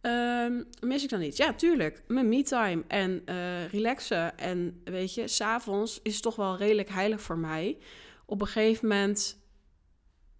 Um, 0.00 0.68
mis 0.80 1.02
ik 1.02 1.08
dan 1.08 1.20
niet? 1.20 1.36
Ja, 1.36 1.54
tuurlijk. 1.54 2.02
Mijn 2.06 2.28
me-time 2.28 2.84
en 2.88 3.22
uh, 3.26 3.68
relaxen. 3.68 4.38
En 4.38 4.80
weet 4.84 5.14
je, 5.14 5.28
s'avonds 5.28 6.00
is 6.02 6.20
toch 6.20 6.36
wel 6.36 6.56
redelijk 6.56 6.88
heilig 6.88 7.20
voor 7.20 7.38
mij. 7.38 7.78
Op 8.32 8.40
een 8.40 8.46
gegeven 8.46 8.88
moment, 8.88 9.38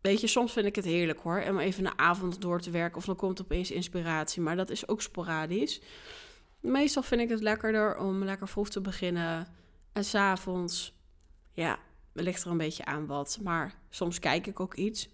weet 0.00 0.20
je, 0.20 0.26
soms 0.26 0.52
vind 0.52 0.66
ik 0.66 0.76
het 0.76 0.84
heerlijk 0.84 1.20
hoor. 1.20 1.44
Om 1.48 1.58
even 1.58 1.86
een 1.86 1.98
avond 1.98 2.40
door 2.40 2.60
te 2.60 2.70
werken 2.70 2.96
of 2.96 3.04
dan 3.04 3.16
komt 3.16 3.40
opeens 3.40 3.70
inspiratie. 3.70 4.42
Maar 4.42 4.56
dat 4.56 4.70
is 4.70 4.88
ook 4.88 5.02
sporadisch. 5.02 5.80
Meestal 6.60 7.02
vind 7.02 7.20
ik 7.20 7.28
het 7.28 7.40
lekkerder 7.40 7.98
om 7.98 8.24
lekker 8.24 8.48
vroeg 8.48 8.68
te 8.68 8.80
beginnen. 8.80 9.46
En 9.92 10.04
s'avonds, 10.04 10.98
ja, 11.52 11.78
ligt 12.12 12.44
er 12.44 12.50
een 12.50 12.56
beetje 12.56 12.84
aan 12.84 13.06
wat. 13.06 13.38
Maar 13.42 13.74
soms 13.90 14.18
kijk 14.18 14.46
ik 14.46 14.60
ook 14.60 14.74
iets. 14.74 15.08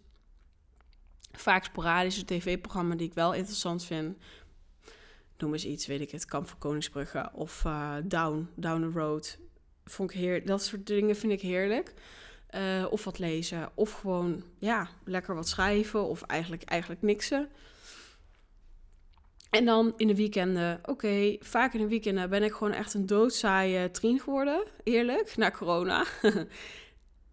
Vaak 1.33 1.65
sporadische 1.65 2.25
tv-programma 2.25 2.95
die 2.95 3.07
ik 3.07 3.15
wel 3.15 3.35
interessant 3.35 3.85
vind. 3.85 4.17
Noem 5.39 5.53
eens 5.53 5.65
iets, 5.65 5.87
weet 5.87 6.01
ik 6.01 6.11
het. 6.11 6.25
Kamp 6.25 6.49
van 6.49 6.59
Koningsbrugge 6.59 7.31
of 7.33 7.65
uh, 7.65 7.97
Down, 8.05 8.49
Down 8.55 8.81
the 8.81 8.99
Road. 8.99 9.39
Vond 9.85 10.11
ik 10.11 10.17
heer, 10.17 10.47
dat 10.47 10.63
soort 10.63 10.87
dingen 10.87 11.17
vind 11.17 11.33
ik 11.33 11.41
heerlijk. 11.41 11.95
Uh, 12.55 12.87
of 12.91 13.05
wat 13.05 13.19
lezen. 13.19 13.71
Of 13.75 13.93
gewoon, 13.93 14.43
ja, 14.59 14.89
lekker 15.05 15.35
wat 15.35 15.49
schrijven. 15.49 16.05
Of 16.05 16.23
eigenlijk, 16.23 16.63
eigenlijk 16.63 17.03
niksen. 17.03 17.49
En 19.51 19.65
dan 19.65 19.93
in 19.97 20.07
de 20.07 20.15
weekenden, 20.15 20.81
oké, 20.85 21.37
vaak 21.41 21.75
in 21.75 21.81
de 21.81 21.89
weekenden 21.89 22.31
ben 22.31 22.43
ik 22.43 22.53
gewoon 22.53 22.73
echt 22.73 22.95
een 22.95 23.07
doodzaaie 23.07 23.91
trien 23.91 24.21
geworden. 24.21 24.65
Eerlijk, 24.83 25.37
na 25.37 25.51
corona. 25.51 26.05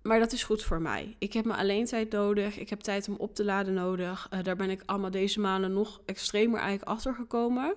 Maar 0.05 0.19
dat 0.19 0.31
is 0.31 0.43
goed 0.43 0.63
voor 0.63 0.81
mij. 0.81 1.15
Ik 1.19 1.33
heb 1.33 1.45
mijn 1.45 1.59
alleen 1.59 1.85
tijd 1.85 2.11
nodig. 2.11 2.57
Ik 2.57 2.69
heb 2.69 2.79
tijd 2.79 3.07
om 3.07 3.15
op 3.15 3.35
te 3.35 3.45
laden 3.45 3.73
nodig. 3.73 4.27
Uh, 4.33 4.43
daar 4.43 4.55
ben 4.55 4.69
ik 4.69 4.81
allemaal 4.85 5.11
deze 5.11 5.39
maanden 5.39 5.73
nog 5.73 6.01
extremer 6.05 6.59
eigenlijk 6.59 6.89
achter 6.89 7.13
gekomen. 7.13 7.73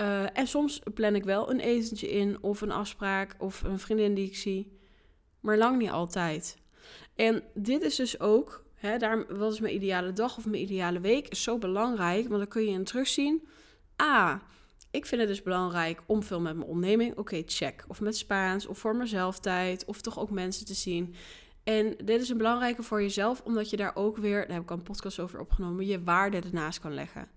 Uh, 0.00 0.38
en 0.38 0.46
soms 0.46 0.80
plan 0.94 1.14
ik 1.14 1.24
wel 1.24 1.50
een 1.50 1.60
etentje 1.60 2.10
in, 2.10 2.38
of 2.40 2.60
een 2.60 2.70
afspraak, 2.70 3.34
of 3.38 3.62
een 3.62 3.78
vriendin 3.78 4.14
die 4.14 4.26
ik 4.26 4.36
zie. 4.36 4.80
Maar 5.42 5.58
lang 5.58 5.78
niet 5.78 5.90
altijd. 5.90 6.56
En 7.14 7.42
dit 7.54 7.82
is 7.82 7.96
dus 7.96 8.20
ook, 8.20 8.64
hè, 8.74 8.98
wat 9.28 9.52
is 9.52 9.60
mijn 9.60 9.74
ideale 9.74 10.12
dag 10.12 10.36
of 10.36 10.46
mijn 10.46 10.62
ideale 10.62 11.00
week, 11.00 11.28
is 11.28 11.42
zo 11.42 11.58
belangrijk. 11.58 12.28
Want 12.28 12.38
dan 12.38 12.48
kun 12.48 12.62
je 12.62 12.70
in 12.70 12.84
terugzien. 12.84 13.48
Ah, 13.96 14.34
ik 14.90 15.06
vind 15.06 15.20
het 15.20 15.30
dus 15.30 15.42
belangrijk 15.42 16.02
om 16.06 16.22
veel 16.22 16.40
met 16.40 16.56
mijn 16.56 16.68
onderneming. 16.68 17.16
Oké, 17.16 17.42
check. 17.46 17.84
Of 17.88 18.00
met 18.00 18.16
Spaans, 18.16 18.66
of 18.66 18.78
voor 18.78 18.96
mezelf 18.96 19.38
tijd, 19.38 19.84
of 19.84 20.00
toch 20.00 20.18
ook 20.18 20.30
mensen 20.30 20.66
te 20.66 20.74
zien. 20.74 21.14
En 21.64 21.94
dit 22.04 22.20
is 22.20 22.28
een 22.28 22.36
belangrijke 22.36 22.82
voor 22.82 23.02
jezelf, 23.02 23.40
omdat 23.40 23.70
je 23.70 23.76
daar 23.76 23.96
ook 23.96 24.16
weer, 24.16 24.40
daar 24.40 24.54
heb 24.54 24.62
ik 24.62 24.70
al 24.70 24.76
een 24.76 24.82
podcast 24.82 25.18
over 25.18 25.40
opgenomen, 25.40 25.86
je 25.86 26.02
waarde 26.02 26.40
ernaast 26.40 26.80
kan 26.80 26.94
leggen. 26.94 27.28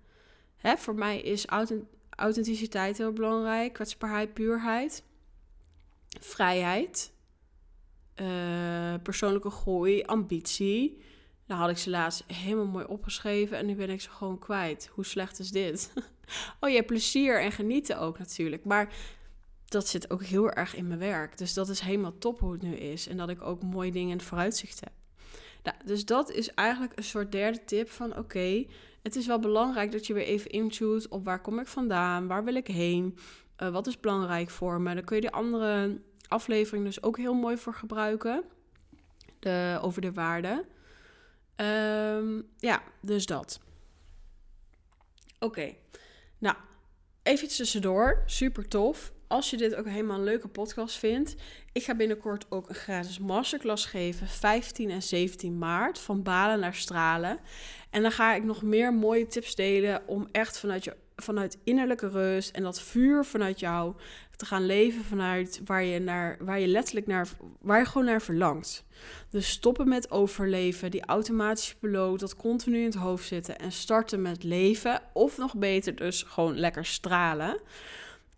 Hè, 0.56 0.76
voor 0.76 0.94
mij 0.94 1.20
is 1.20 1.46
authenticiteit 2.10 2.98
heel 2.98 3.12
belangrijk, 3.12 3.72
kwetsbaarheid, 3.72 4.34
puurheid, 4.34 5.02
vrijheid, 6.20 7.12
uh, 8.20 8.94
persoonlijke 9.02 9.50
groei, 9.50 10.02
ambitie. 10.02 11.02
Nou 11.46 11.60
had 11.60 11.70
ik 11.70 11.78
ze 11.78 11.90
laatst 11.90 12.24
helemaal 12.26 12.66
mooi 12.66 12.84
opgeschreven 12.84 13.58
en 13.58 13.66
nu 13.66 13.74
ben 13.74 13.90
ik 13.90 14.00
ze 14.00 14.10
gewoon 14.10 14.38
kwijt. 14.38 14.90
Hoe 14.92 15.04
slecht 15.04 15.38
is 15.38 15.50
dit? 15.50 15.92
oh 16.60 16.70
ja, 16.70 16.82
plezier 16.82 17.40
en 17.40 17.52
genieten 17.52 17.98
ook 17.98 18.18
natuurlijk. 18.18 18.64
Maar 18.64 18.94
dat 19.64 19.88
zit 19.88 20.10
ook 20.10 20.24
heel 20.24 20.50
erg 20.50 20.74
in 20.74 20.86
mijn 20.86 20.98
werk. 20.98 21.38
Dus 21.38 21.54
dat 21.54 21.68
is 21.68 21.80
helemaal 21.80 22.18
top 22.18 22.40
hoe 22.40 22.52
het 22.52 22.62
nu 22.62 22.74
is. 22.74 23.08
En 23.08 23.16
dat 23.16 23.28
ik 23.28 23.42
ook 23.42 23.62
mooie 23.62 23.92
dingen 23.92 24.10
in 24.10 24.16
het 24.16 24.26
vooruitzicht 24.26 24.80
heb. 24.80 24.92
Nou, 25.62 25.76
dus 25.84 26.04
dat 26.04 26.30
is 26.30 26.54
eigenlijk 26.54 26.92
een 26.96 27.04
soort 27.04 27.32
derde 27.32 27.64
tip 27.64 27.90
van 27.90 28.16
oké, 28.18 28.64
het 29.02 29.16
is 29.16 29.26
wel 29.26 29.38
belangrijk 29.38 29.92
dat 29.92 30.06
je 30.06 30.14
weer 30.14 30.24
even 30.24 30.50
intuut 30.50 31.08
op 31.08 31.24
waar 31.24 31.40
kom 31.40 31.58
ik 31.58 31.66
vandaan, 31.66 32.26
waar 32.26 32.44
wil 32.44 32.54
ik 32.54 32.66
heen, 32.66 33.16
uh, 33.62 33.68
wat 33.68 33.86
is 33.86 34.00
belangrijk 34.00 34.50
voor 34.50 34.80
me. 34.80 34.94
Dan 34.94 35.04
kun 35.04 35.16
je 35.16 35.22
de 35.22 35.32
andere 35.32 36.00
aflevering 36.28 36.84
dus 36.84 37.02
ook 37.02 37.16
heel 37.16 37.34
mooi 37.34 37.56
voor 37.56 37.74
gebruiken, 37.74 38.44
de, 39.38 39.78
over 39.82 40.00
de 40.00 40.12
waarden. 40.12 40.64
Um, 41.56 42.48
ja, 42.58 42.82
dus 43.00 43.26
dat. 43.26 43.60
Oké, 45.38 45.74
nou, 46.38 46.56
even 47.22 47.48
tussendoor, 47.48 48.22
super 48.26 48.68
tof. 48.68 49.12
Als 49.28 49.50
je 49.50 49.56
dit 49.56 49.74
ook 49.74 49.86
helemaal 49.86 50.18
een 50.18 50.24
leuke 50.24 50.48
podcast 50.48 50.98
vindt, 50.98 51.34
ik 51.72 51.84
ga 51.84 51.94
binnenkort 51.94 52.46
ook 52.48 52.68
een 52.68 52.74
gratis 52.74 53.18
masterclass 53.18 53.86
geven, 53.86 54.28
15 54.28 54.90
en 54.90 55.02
17 55.02 55.58
maart, 55.58 55.98
van 55.98 56.22
balen 56.22 56.60
naar 56.60 56.74
stralen. 56.74 57.38
En 57.90 58.02
dan 58.02 58.12
ga 58.12 58.34
ik 58.34 58.44
nog 58.44 58.62
meer 58.62 58.94
mooie 58.94 59.26
tips 59.26 59.54
delen 59.54 60.02
om 60.06 60.28
echt 60.32 60.58
vanuit, 60.58 60.84
je, 60.84 60.96
vanuit 61.16 61.58
innerlijke 61.64 62.08
rust 62.08 62.56
en 62.56 62.62
dat 62.62 62.80
vuur 62.80 63.24
vanuit 63.24 63.60
jou 63.60 63.94
te 64.36 64.46
gaan 64.46 64.66
leven 64.66 65.04
vanuit 65.04 65.60
waar 65.64 65.84
je, 65.84 65.98
naar, 65.98 66.36
waar 66.40 66.60
je 66.60 66.66
letterlijk 66.66 67.06
naar, 67.06 67.28
waar 67.60 67.78
je 67.78 67.84
gewoon 67.84 68.06
naar 68.06 68.22
verlangt. 68.22 68.84
Dus 69.30 69.48
stoppen 69.48 69.88
met 69.88 70.10
overleven, 70.10 70.90
die 70.90 71.04
automatische 71.04 71.76
piloot, 71.76 72.20
dat 72.20 72.36
continu 72.36 72.78
in 72.78 72.84
het 72.84 72.94
hoofd 72.94 73.26
zitten 73.26 73.58
en 73.58 73.72
starten 73.72 74.22
met 74.22 74.44
leven. 74.44 75.00
Of 75.12 75.38
nog 75.38 75.56
beter, 75.56 75.94
dus 75.94 76.22
gewoon 76.22 76.58
lekker 76.58 76.84
stralen. 76.84 77.60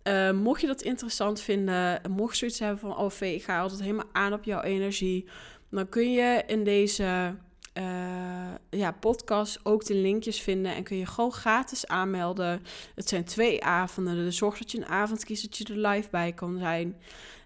Uh, 0.05 0.31
mocht 0.31 0.61
je 0.61 0.67
dat 0.67 0.83
interessant 0.83 1.41
vinden, 1.41 2.01
mocht 2.11 2.33
je 2.33 2.39
zoiets 2.39 2.59
hebben 2.59 2.79
van, 2.79 2.97
oh 2.97 3.13
ik 3.21 3.43
ga 3.43 3.61
altijd 3.61 3.81
helemaal 3.81 4.09
aan 4.13 4.33
op 4.33 4.45
jouw 4.45 4.63
energie, 4.63 5.29
dan 5.71 5.89
kun 5.89 6.13
je 6.13 6.43
in 6.47 6.65
deze 6.65 7.37
uh, 7.79 8.55
ja, 8.71 8.93
podcast 8.93 9.61
ook 9.63 9.85
de 9.85 9.95
linkjes 9.95 10.41
vinden 10.41 10.75
en 10.75 10.83
kun 10.83 10.97
je 10.97 11.07
gewoon 11.07 11.33
gratis 11.33 11.87
aanmelden. 11.87 12.63
Het 12.95 13.09
zijn 13.09 13.25
twee 13.25 13.65
avonden, 13.65 14.15
dus 14.15 14.37
zorg 14.37 14.59
dat 14.59 14.73
je 14.73 14.79
een 14.79 14.87
avond 14.87 15.25
kiest 15.25 15.43
dat 15.43 15.57
je 15.57 15.75
er 15.75 15.89
live 15.89 16.09
bij 16.11 16.33
kan 16.33 16.59
zijn. 16.59 16.97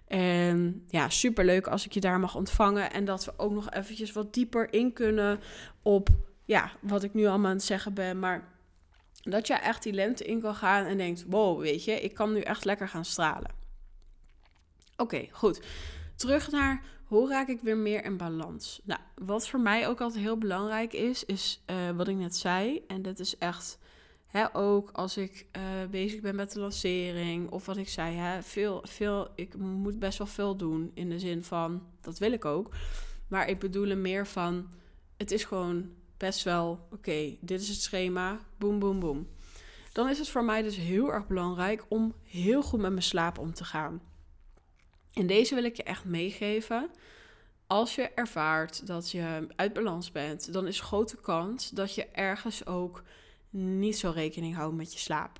En 0.07 0.83
ja, 0.87 1.09
superleuk 1.09 1.67
als 1.67 1.85
ik 1.85 1.91
je 1.91 1.99
daar 1.99 2.19
mag 2.19 2.35
ontvangen 2.35 2.91
en 2.91 3.05
dat 3.05 3.25
we 3.25 3.33
ook 3.37 3.51
nog 3.51 3.71
eventjes 3.71 4.11
wat 4.11 4.33
dieper 4.33 4.73
in 4.73 4.93
kunnen 4.93 5.39
op 5.81 6.09
ja, 6.45 6.71
wat 6.81 7.03
ik 7.03 7.13
nu 7.13 7.25
allemaal 7.25 7.49
aan 7.49 7.55
het 7.55 7.65
zeggen 7.65 7.93
ben, 7.93 8.19
maar 8.19 8.47
dat 9.21 9.47
je 9.47 9.53
echt 9.53 9.83
die 9.83 9.93
lente 9.93 10.23
in 10.23 10.41
kan 10.41 10.55
gaan 10.55 10.85
en 10.85 10.97
denkt: 10.97 11.25
wow, 11.27 11.61
weet 11.61 11.83
je, 11.83 12.01
ik 12.01 12.13
kan 12.13 12.33
nu 12.33 12.39
echt 12.39 12.65
lekker 12.65 12.87
gaan 12.87 13.05
stralen. 13.05 13.51
Oké, 14.97 15.27
goed. 15.31 15.61
Terug 16.15 16.51
naar 16.51 16.83
hoe 17.03 17.29
raak 17.29 17.47
ik 17.47 17.61
weer 17.61 17.77
meer 17.77 18.03
in 18.05 18.17
balans? 18.17 18.81
Nou, 18.83 18.99
wat 19.15 19.47
voor 19.47 19.59
mij 19.59 19.87
ook 19.87 20.01
altijd 20.01 20.23
heel 20.23 20.37
belangrijk 20.37 20.93
is, 20.93 21.25
is 21.25 21.63
uh, 21.69 21.89
wat 21.89 22.07
ik 22.07 22.15
net 22.15 22.35
zei. 22.35 22.83
En 22.87 23.01
dat 23.01 23.19
is 23.19 23.37
echt 23.37 23.77
hè, 24.27 24.55
ook 24.55 24.89
als 24.91 25.17
ik 25.17 25.45
uh, 25.57 25.61
bezig 25.89 26.21
ben 26.21 26.35
met 26.35 26.51
de 26.51 26.59
lancering. 26.59 27.49
Of 27.49 27.65
wat 27.65 27.77
ik 27.77 27.89
zei, 27.89 28.15
hè, 28.15 28.43
veel, 28.43 28.83
veel, 28.83 29.27
ik 29.35 29.57
moet 29.57 29.99
best 29.99 30.17
wel 30.17 30.27
veel 30.27 30.55
doen. 30.55 30.91
In 30.93 31.09
de 31.09 31.19
zin 31.19 31.43
van, 31.43 31.83
dat 32.01 32.17
wil 32.17 32.31
ik 32.31 32.45
ook. 32.45 32.75
Maar 33.27 33.49
ik 33.49 33.59
bedoel 33.59 33.87
er 33.87 33.97
meer 33.97 34.27
van, 34.27 34.67
het 35.17 35.31
is 35.31 35.43
gewoon 35.43 35.89
best 36.17 36.43
wel, 36.43 36.87
oké, 36.91 37.37
dit 37.39 37.61
is 37.61 37.67
het 37.67 37.81
schema, 37.81 38.39
boem, 38.57 38.79
boem, 38.79 38.99
boem. 38.99 39.27
Dan 39.91 40.09
is 40.09 40.17
het 40.17 40.29
voor 40.29 40.43
mij 40.43 40.61
dus 40.61 40.75
heel 40.75 41.13
erg 41.13 41.27
belangrijk 41.27 41.85
om 41.87 42.13
heel 42.23 42.61
goed 42.61 42.79
met 42.79 42.91
mijn 42.91 43.03
slaap 43.03 43.37
om 43.37 43.53
te 43.53 43.63
gaan. 43.63 44.01
En 45.13 45.27
deze 45.27 45.55
wil 45.55 45.63
ik 45.63 45.75
je 45.75 45.83
echt 45.83 46.05
meegeven. 46.05 46.89
Als 47.67 47.95
je 47.95 48.09
ervaart 48.09 48.87
dat 48.87 49.11
je 49.11 49.47
uit 49.55 49.73
balans 49.73 50.11
bent, 50.11 50.53
dan 50.53 50.67
is 50.67 50.79
grote 50.79 51.17
kans 51.21 51.69
dat 51.69 51.95
je 51.95 52.07
ergens 52.07 52.65
ook 52.65 53.03
niet 53.49 53.97
zo 53.97 54.11
rekening 54.15 54.55
houdt 54.55 54.75
met 54.75 54.93
je 54.93 54.99
slaap. 54.99 55.39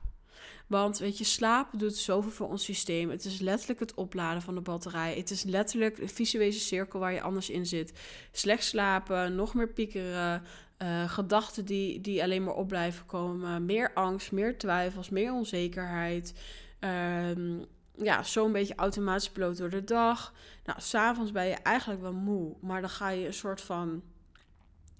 Want 0.67 0.97
weet 0.97 1.17
je, 1.17 1.23
slaap 1.23 1.69
doet 1.71 1.95
zoveel 1.95 2.31
voor 2.31 2.47
ons 2.47 2.63
systeem. 2.63 3.09
Het 3.09 3.25
is 3.25 3.39
letterlijk 3.39 3.79
het 3.79 3.93
opladen 3.93 4.41
van 4.41 4.55
de 4.55 4.61
batterij. 4.61 5.15
Het 5.15 5.29
is 5.29 5.43
letterlijk 5.43 5.97
een 5.97 6.09
visuele 6.09 6.51
cirkel 6.51 6.99
waar 6.99 7.13
je 7.13 7.21
anders 7.21 7.49
in 7.49 7.65
zit. 7.65 7.93
Slecht 8.31 8.63
slapen, 8.63 9.35
nog 9.35 9.53
meer 9.53 9.69
piekeren, 9.69 10.43
uh, 10.77 11.09
gedachten 11.09 11.65
die, 11.65 12.01
die 12.01 12.23
alleen 12.23 12.43
maar 12.43 12.53
op 12.53 12.67
blijven 12.67 13.05
komen. 13.05 13.65
Meer 13.65 13.93
angst, 13.93 14.31
meer 14.31 14.57
twijfels, 14.57 15.09
meer 15.09 15.33
onzekerheid. 15.33 16.33
Um, 16.79 17.65
ja, 17.95 18.23
zo'n 18.23 18.51
beetje 18.51 18.75
automatisch 18.75 19.29
piloot 19.29 19.57
door 19.57 19.69
de 19.69 19.83
dag. 19.83 20.33
Nou, 20.63 20.81
s'avonds 20.81 21.31
ben 21.31 21.45
je 21.45 21.55
eigenlijk 21.55 22.01
wel 22.01 22.13
moe, 22.13 22.55
maar 22.61 22.81
dan 22.81 22.89
ga 22.89 23.09
je 23.09 23.25
een 23.25 23.33
soort 23.33 23.61
van. 23.61 24.03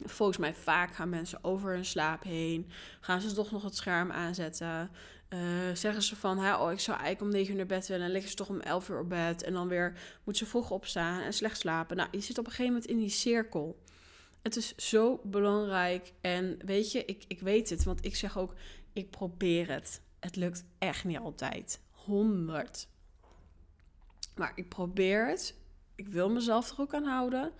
Volgens 0.06 0.38
mij 0.38 0.54
vaak 0.54 0.96
gaan 0.96 1.10
mensen 1.10 1.44
over 1.44 1.74
hun 1.74 1.86
slaap 1.86 2.24
heen. 2.24 2.70
Gaan 3.00 3.22
ze 3.22 3.34
toch 3.34 3.52
nog 3.52 3.64
het 3.64 3.76
scherm 3.76 4.12
aanzetten. 4.12 4.92
Uh, 5.30 5.40
zeggen 5.74 6.02
ze 6.02 6.16
van, 6.16 6.40
oh, 6.40 6.72
ik 6.72 6.80
zou 6.80 6.98
eigenlijk 6.98 7.22
om 7.22 7.40
9 7.40 7.52
uur 7.52 7.58
naar 7.58 7.66
bed 7.66 7.88
willen. 7.88 8.06
En 8.06 8.12
liggen 8.12 8.30
ze 8.30 8.36
toch 8.36 8.50
om 8.50 8.60
11 8.60 8.90
uur 8.90 9.00
op 9.00 9.10
bed. 9.10 9.44
En 9.44 9.54
dan 9.54 9.68
weer 9.68 9.98
moeten 10.24 10.46
ze 10.46 10.52
vroeg 10.52 10.72
opstaan 10.72 11.22
en 11.22 11.34
slecht 11.34 11.60
slapen. 11.60 11.98
Nou, 11.98 12.10
je 12.12 12.20
zit 12.20 12.38
op 12.38 12.46
een 12.46 12.52
gegeven 12.52 12.74
moment 12.74 12.92
in 12.92 12.98
die 12.98 13.10
cirkel. 13.10 13.82
Het 14.42 14.56
is 14.56 14.76
zo 14.76 15.22
belangrijk. 15.24 16.14
En 16.22 16.60
weet 16.66 16.92
je, 16.92 17.06
ik, 17.06 17.24
ik 17.28 17.40
weet 17.40 17.70
het, 17.70 17.84
want 17.84 18.06
ik 18.06 18.16
zeg 18.16 18.38
ook, 18.38 18.54
ik 18.94 19.10
probeer 19.10 19.72
het. 19.72 20.02
Het 20.20 20.36
lukt 20.36 20.66
echt 20.78 21.04
niet 21.04 21.18
altijd. 21.18 21.80
100. 22.06 22.88
Maar 24.36 24.52
ik 24.56 24.70
probeer 24.70 25.28
het. 25.28 25.56
Ik 25.96 26.08
wil 26.08 26.30
mezelf 26.30 26.70
er 26.70 26.82
ook 26.82 26.94
aan 26.94 27.06
houden. 27.06 27.52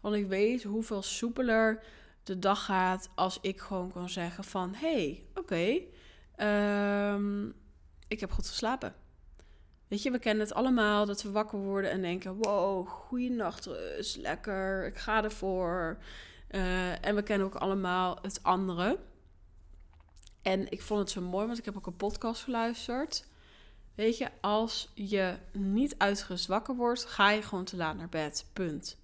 Want 0.00 0.14
ik 0.14 0.26
weet 0.26 0.62
hoeveel 0.62 1.02
soepeler 1.02 1.82
de 2.22 2.38
dag 2.38 2.64
gaat 2.64 3.10
als 3.14 3.38
ik 3.40 3.60
gewoon 3.60 3.92
kan 3.92 4.08
zeggen 4.08 4.44
van... 4.44 4.74
hey, 4.74 5.24
oké, 5.34 5.80
ehm, 6.36 7.48
ik 8.08 8.20
heb 8.20 8.30
goed 8.30 8.48
geslapen. 8.48 8.94
Weet 9.90 10.02
je, 10.02 10.10
we 10.10 10.18
kennen 10.18 10.44
het 10.44 10.54
allemaal 10.54 11.06
dat 11.06 11.22
we 11.22 11.30
wakker 11.30 11.58
worden 11.58 11.90
en 11.90 12.02
denken: 12.02 12.36
wow, 12.36 12.88
goede 12.88 13.28
nachtrust, 13.28 14.16
lekker, 14.16 14.86
ik 14.86 14.96
ga 14.96 15.24
ervoor. 15.24 15.98
Uh, 16.50 17.06
en 17.06 17.14
we 17.14 17.22
kennen 17.22 17.46
ook 17.46 17.54
allemaal 17.54 18.18
het 18.22 18.42
andere. 18.42 18.98
En 20.42 20.70
ik 20.70 20.82
vond 20.82 21.00
het 21.00 21.10
zo 21.10 21.20
mooi, 21.20 21.46
want 21.46 21.58
ik 21.58 21.64
heb 21.64 21.76
ook 21.76 21.86
een 21.86 21.96
podcast 21.96 22.42
geluisterd. 22.42 23.26
Weet 24.00 24.18
je, 24.18 24.28
als 24.40 24.88
je 24.94 25.36
niet 25.52 25.94
uitgerust 25.98 26.46
wakker 26.46 26.76
wordt, 26.76 27.04
ga 27.04 27.30
je 27.30 27.42
gewoon 27.42 27.64
te 27.64 27.76
laat 27.76 27.96
naar 27.96 28.08
bed. 28.08 28.46
Punt. 28.52 28.98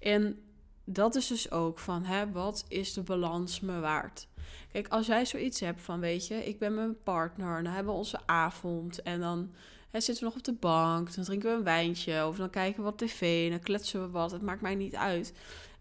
En 0.00 0.42
dat 0.84 1.14
is 1.14 1.26
dus 1.26 1.50
ook 1.50 1.78
van, 1.78 2.04
hè, 2.04 2.30
wat 2.30 2.64
is 2.68 2.92
de 2.92 3.02
balans 3.02 3.60
me 3.60 3.80
waard? 3.80 4.28
Kijk, 4.72 4.88
als 4.88 5.06
jij 5.06 5.26
zoiets 5.26 5.60
hebt 5.60 5.80
van, 5.80 6.00
weet 6.00 6.26
je, 6.26 6.34
ik 6.34 6.58
ben 6.58 6.74
met 6.74 6.84
mijn 6.84 7.02
partner, 7.02 7.62
dan 7.62 7.72
hebben 7.72 7.92
we 7.92 7.98
onze 7.98 8.18
avond 8.26 9.02
en 9.02 9.20
dan 9.20 9.52
hè, 9.90 10.00
zitten 10.00 10.24
we 10.24 10.30
nog 10.30 10.38
op 10.38 10.44
de 10.44 10.60
bank, 10.60 11.14
dan 11.14 11.24
drinken 11.24 11.50
we 11.50 11.56
een 11.56 11.64
wijntje 11.64 12.26
of 12.26 12.36
dan 12.36 12.50
kijken 12.50 12.76
we 12.76 12.90
wat 12.90 12.98
tv 12.98 13.50
dan 13.50 13.60
kletsen 13.60 14.00
we 14.00 14.10
wat. 14.10 14.30
Het 14.30 14.42
maakt 14.42 14.60
mij 14.60 14.74
niet 14.74 14.94
uit. 14.94 15.32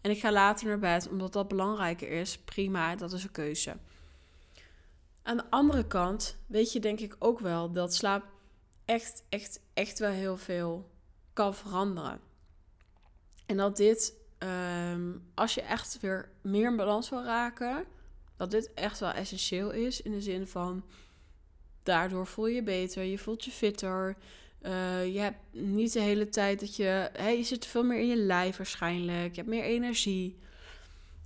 En 0.02 0.12
ik 0.12 0.20
ga 0.20 0.32
later 0.32 0.68
naar 0.68 0.80
bed 0.80 1.10
omdat 1.10 1.34
dat 1.34 1.48
belangrijker 1.48 2.10
is. 2.10 2.38
Prima, 2.38 2.96
dat 2.96 3.14
is 3.14 3.24
een 3.24 3.32
keuze. 3.32 3.76
Aan 5.24 5.38
de 5.38 5.50
andere 5.50 5.88
kant 5.88 6.38
weet 6.48 6.72
je 6.72 6.80
denk 6.80 7.00
ik 7.00 7.16
ook 7.20 7.40
wel 7.40 7.72
dat 7.72 7.96
slaap 7.96 8.33
echt, 8.86 9.24
echt, 9.30 9.60
echt 9.74 10.00
wel 10.00 10.12
heel 10.12 10.38
veel 10.38 10.90
kan 11.34 11.56
veranderen. 11.56 12.20
En 13.46 13.58
dat 13.58 13.78
dit, 13.78 14.14
ehm, 14.38 15.12
als 15.34 15.54
je 15.54 15.62
echt 15.62 16.00
weer 16.00 16.32
meer 16.42 16.70
in 16.70 16.76
balans 16.76 17.10
wil 17.10 17.24
raken, 17.24 17.86
dat 18.36 18.52
dit 18.52 18.74
echt 18.74 19.00
wel 19.00 19.12
essentieel 19.12 19.72
is. 19.72 20.02
In 20.02 20.12
de 20.12 20.22
zin 20.22 20.48
van, 20.48 20.84
daardoor 21.84 22.28
voel 22.28 22.48
je 22.48 22.56
je 22.56 22.64
beter, 22.64 23.04
je 23.04 23.18
voelt 23.18 23.46
je 23.46 23.52
fitter. 23.52 24.18
Uh, 24.62 25.14
je 25.14 25.20
hebt 25.20 25.38
niet 25.52 25.94
de 25.94 26.00
hele 26.00 26.30
tijd 26.30 26.60
dat 26.60 26.76
je. 26.76 27.10
Hey, 27.14 27.38
je 27.38 27.44
zit 27.44 27.66
veel 27.66 27.84
meer 27.84 28.00
in 28.00 28.08
je 28.08 28.16
lijf 28.16 28.58
waarschijnlijk. 28.58 29.30
Je 29.30 29.42
hebt 29.42 29.48
meer 29.48 29.64
energie. 29.64 30.38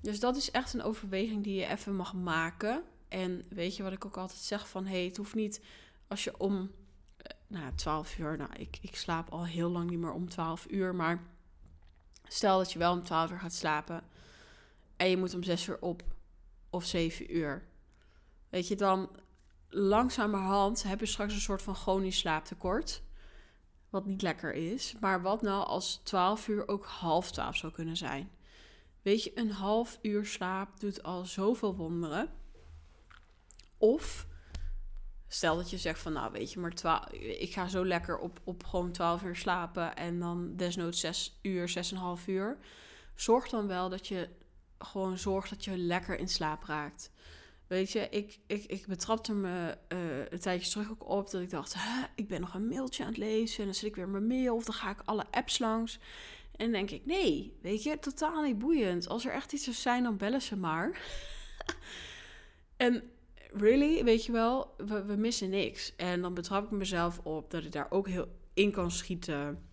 Dus 0.02 0.20
dat 0.20 0.36
is 0.36 0.52
echt 0.52 0.74
een 0.74 0.84
overweging 0.84 1.44
die 1.44 1.56
je 1.56 1.68
even 1.68 1.96
mag 1.96 2.14
maken. 2.14 2.84
En 3.08 3.46
weet 3.50 3.76
je 3.76 3.84
wat 3.84 3.92
ik 3.92 4.06
ook 4.06 4.18
altijd 4.18 4.40
zeg: 4.40 4.70
van 4.70 4.86
hey, 4.86 5.06
het 5.06 5.18
hoeft 5.18 5.36
niet 5.36 5.62
als 6.08 6.24
je 6.24 6.40
om 6.40 6.72
nou, 7.48 7.76
12 7.76 8.18
uur. 8.18 8.38
Nou, 8.38 8.54
ik, 8.54 8.78
ik 8.82 8.96
slaap 8.96 9.30
al 9.30 9.46
heel 9.46 9.70
lang 9.70 9.90
niet 9.90 10.00
meer 10.00 10.12
om 10.12 10.30
12 10.30 10.66
uur. 10.70 10.96
Maar 10.96 11.24
stel 12.28 12.58
dat 12.58 12.72
je 12.72 12.80
wel 12.80 12.92
om 12.92 13.04
12 13.04 13.32
uur 13.32 13.40
gaat 13.40 13.54
slapen. 13.54 14.04
En 14.98 15.10
je 15.10 15.18
moet 15.18 15.34
om 15.34 15.44
6 15.44 15.68
uur 15.68 15.82
op. 15.82 16.04
Of 16.70 16.86
7 16.86 17.36
uur. 17.36 17.68
Weet 18.50 18.68
je, 18.68 18.76
dan 18.76 19.10
langzamerhand 19.70 20.84
heb 20.84 21.00
je 21.00 21.06
straks 21.06 21.34
een 21.34 21.40
soort 21.40 21.62
van 21.62 21.76
chronisch 21.76 22.18
slaaptekort. 22.18 23.02
Wat 23.90 24.06
niet 24.06 24.22
lekker 24.22 24.54
is. 24.54 24.96
Maar 25.00 25.22
wat 25.22 25.42
nou 25.42 25.66
als 25.66 26.02
12 26.04 26.48
uur 26.48 26.68
ook 26.68 26.86
half 26.86 27.32
12 27.32 27.56
zou 27.56 27.74
kunnen 27.74 27.98
zijn? 27.98 28.30
Weet 29.02 29.24
je, 29.24 29.40
een 29.40 29.52
half 29.52 30.00
uur 30.02 30.26
slaap 30.26 30.80
doet 30.80 31.04
al 31.04 31.26
zoveel 31.26 31.76
wonderen. 31.76 32.30
Of 33.78 34.28
Stel 35.28 35.56
dat 35.56 35.70
je 35.70 35.78
zegt 35.78 36.00
van, 36.00 36.14
nou 36.14 36.32
weet 36.32 36.52
je, 36.54 36.60
maar 36.60 36.74
twa- 36.74 37.12
ik 37.40 37.54
ga 37.54 37.68
zo 37.68 37.86
lekker 37.86 38.18
op, 38.18 38.40
op 38.44 38.64
gewoon 38.64 38.92
12 38.92 39.24
uur 39.24 39.36
slapen 39.36 39.96
en 39.96 40.20
dan 40.20 40.56
desnoods 40.56 41.00
6 41.00 41.40
uur, 41.42 41.70
6,5 42.20 42.26
uur. 42.28 42.58
Zorg 43.16 43.50
dan 43.50 43.68
wel 43.68 43.90
dat 43.90 44.08
je 44.08 44.30
gewoon 44.80 45.18
zorgt 45.18 45.50
dat 45.50 45.64
je 45.64 45.78
lekker 45.78 46.20
in 46.20 46.28
slaap 46.28 46.64
raakt. 46.64 47.12
Weet 47.68 47.92
je, 47.92 48.08
ik, 48.10 48.40
ik, 48.48 48.64
ik 48.66 48.88
betrapte 48.88 49.34
me 49.34 49.78
uh, 49.90 50.20
een 50.30 50.40
tijdje 50.40 50.72
terug 50.72 50.92
ook 50.92 51.10
op 51.10 51.30
dat 51.30 51.42
ik 51.42 51.50
dacht, 51.50 51.76
ik 52.16 52.28
ben 52.28 52.42
nog 52.42 52.54
een 52.54 52.68
mailtje 52.68 53.04
aan 53.04 53.10
het 53.10 53.18
lezen 53.18 53.60
en 53.60 53.66
dan 53.66 53.74
zit 53.74 53.90
ik 53.90 53.96
weer 53.96 54.10
mijn 54.10 54.28
mail 54.28 54.56
of 54.56 54.64
dan 54.66 54.74
ga 54.76 54.90
ik 54.90 55.02
alle 55.06 55.26
apps 55.32 55.60
langs. 55.60 56.00
En 56.56 56.72
denk 56.72 56.92
ik, 56.92 57.06
nee, 57.06 57.58
weet 57.62 57.84
je, 57.84 58.00
totaal 58.00 58.42
niet 58.42 58.60
boeiend. 58.60 59.08
Als 59.08 59.26
er 59.26 59.34
echt 59.34 59.54
iets 59.54 59.64
zou 59.64 59.76
zijn, 59.76 60.04
dan 60.04 60.18
bellen 60.18 60.42
ze 60.42 60.56
maar. 60.56 61.02
en 62.78 63.12
really, 63.58 64.04
weet 64.04 64.26
je 64.26 64.32
wel, 64.32 64.74
we, 64.78 65.16
missen 65.18 65.50
niks. 65.50 65.96
En 65.96 66.22
dan 66.22 66.34
betrap 66.34 66.66
ik 66.66 66.72
mezelf 66.72 67.20
op 67.20 67.52
dat 67.52 67.64
ik 67.64 67.72
daar 67.72 67.88
ook 67.90 68.08
heel 68.08 68.28
in 68.54 68.72
kan 68.72 68.92
schieten. 68.92 69.70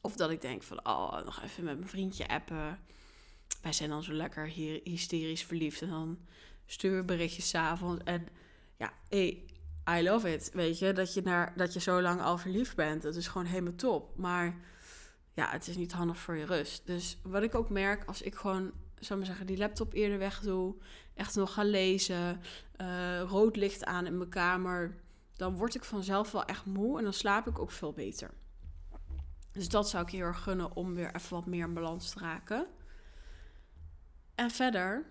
Of 0.00 0.16
dat 0.16 0.30
ik 0.30 0.40
denk 0.40 0.62
van, 0.62 0.86
oh, 0.86 1.24
nog 1.24 1.42
even 1.42 1.64
met 1.64 1.76
mijn 1.76 1.88
vriendje 1.88 2.28
appen. 2.28 2.78
Wij 3.62 3.72
zijn 3.72 3.90
dan 3.90 4.02
zo 4.02 4.12
lekker 4.12 4.46
hier 4.46 4.80
hysterisch 4.84 5.44
verliefd. 5.44 5.82
En 5.82 5.88
dan 5.88 6.18
stuur 6.66 6.96
we 6.96 7.04
berichtjes 7.04 7.48
s'avonds. 7.48 8.02
En 8.04 8.28
ja, 8.76 8.92
hey, 9.08 9.44
I 9.90 10.02
love 10.02 10.32
it. 10.32 10.50
Weet 10.52 10.78
je, 10.78 10.92
dat 10.92 11.14
je, 11.14 11.22
naar, 11.22 11.52
dat 11.56 11.72
je 11.72 11.80
zo 11.80 12.02
lang 12.02 12.20
al 12.20 12.38
verliefd 12.38 12.76
bent. 12.76 13.02
Dat 13.02 13.16
is 13.16 13.26
gewoon 13.26 13.46
helemaal 13.46 13.74
top. 13.74 14.16
Maar 14.16 14.60
ja, 15.34 15.50
het 15.50 15.68
is 15.68 15.76
niet 15.76 15.92
handig 15.92 16.18
voor 16.18 16.36
je 16.36 16.46
rust. 16.46 16.86
Dus 16.86 17.18
wat 17.22 17.42
ik 17.42 17.54
ook 17.54 17.70
merk 17.70 18.04
als 18.04 18.22
ik 18.22 18.34
gewoon, 18.34 18.72
zou 19.04 19.18
maar 19.18 19.28
zeggen, 19.28 19.46
die 19.46 19.56
laptop 19.56 19.92
eerder 19.92 20.18
weg 20.18 20.40
doe, 20.40 20.74
echt 21.14 21.34
nog 21.34 21.52
ga 21.52 21.62
lezen, 21.62 22.40
uh, 22.80 23.20
rood 23.20 23.56
licht 23.56 23.84
aan 23.84 24.06
in 24.06 24.16
mijn 24.16 24.30
kamer, 24.30 24.96
dan 25.36 25.56
word 25.56 25.74
ik 25.74 25.84
vanzelf 25.84 26.32
wel 26.32 26.44
echt 26.44 26.64
moe 26.64 26.98
en 26.98 27.04
dan 27.04 27.12
slaap 27.12 27.46
ik 27.46 27.58
ook 27.58 27.70
veel 27.70 27.92
beter. 27.92 28.30
Dus 29.52 29.68
dat 29.68 29.88
zou 29.88 30.04
ik 30.04 30.10
heel 30.10 30.24
erg 30.24 30.42
gunnen 30.42 30.76
om 30.76 30.94
weer 30.94 31.14
even 31.14 31.36
wat 31.36 31.46
meer 31.46 31.66
in 31.66 31.74
balans 31.74 32.10
te 32.10 32.18
raken. 32.18 32.66
En 34.34 34.50
verder, 34.50 35.04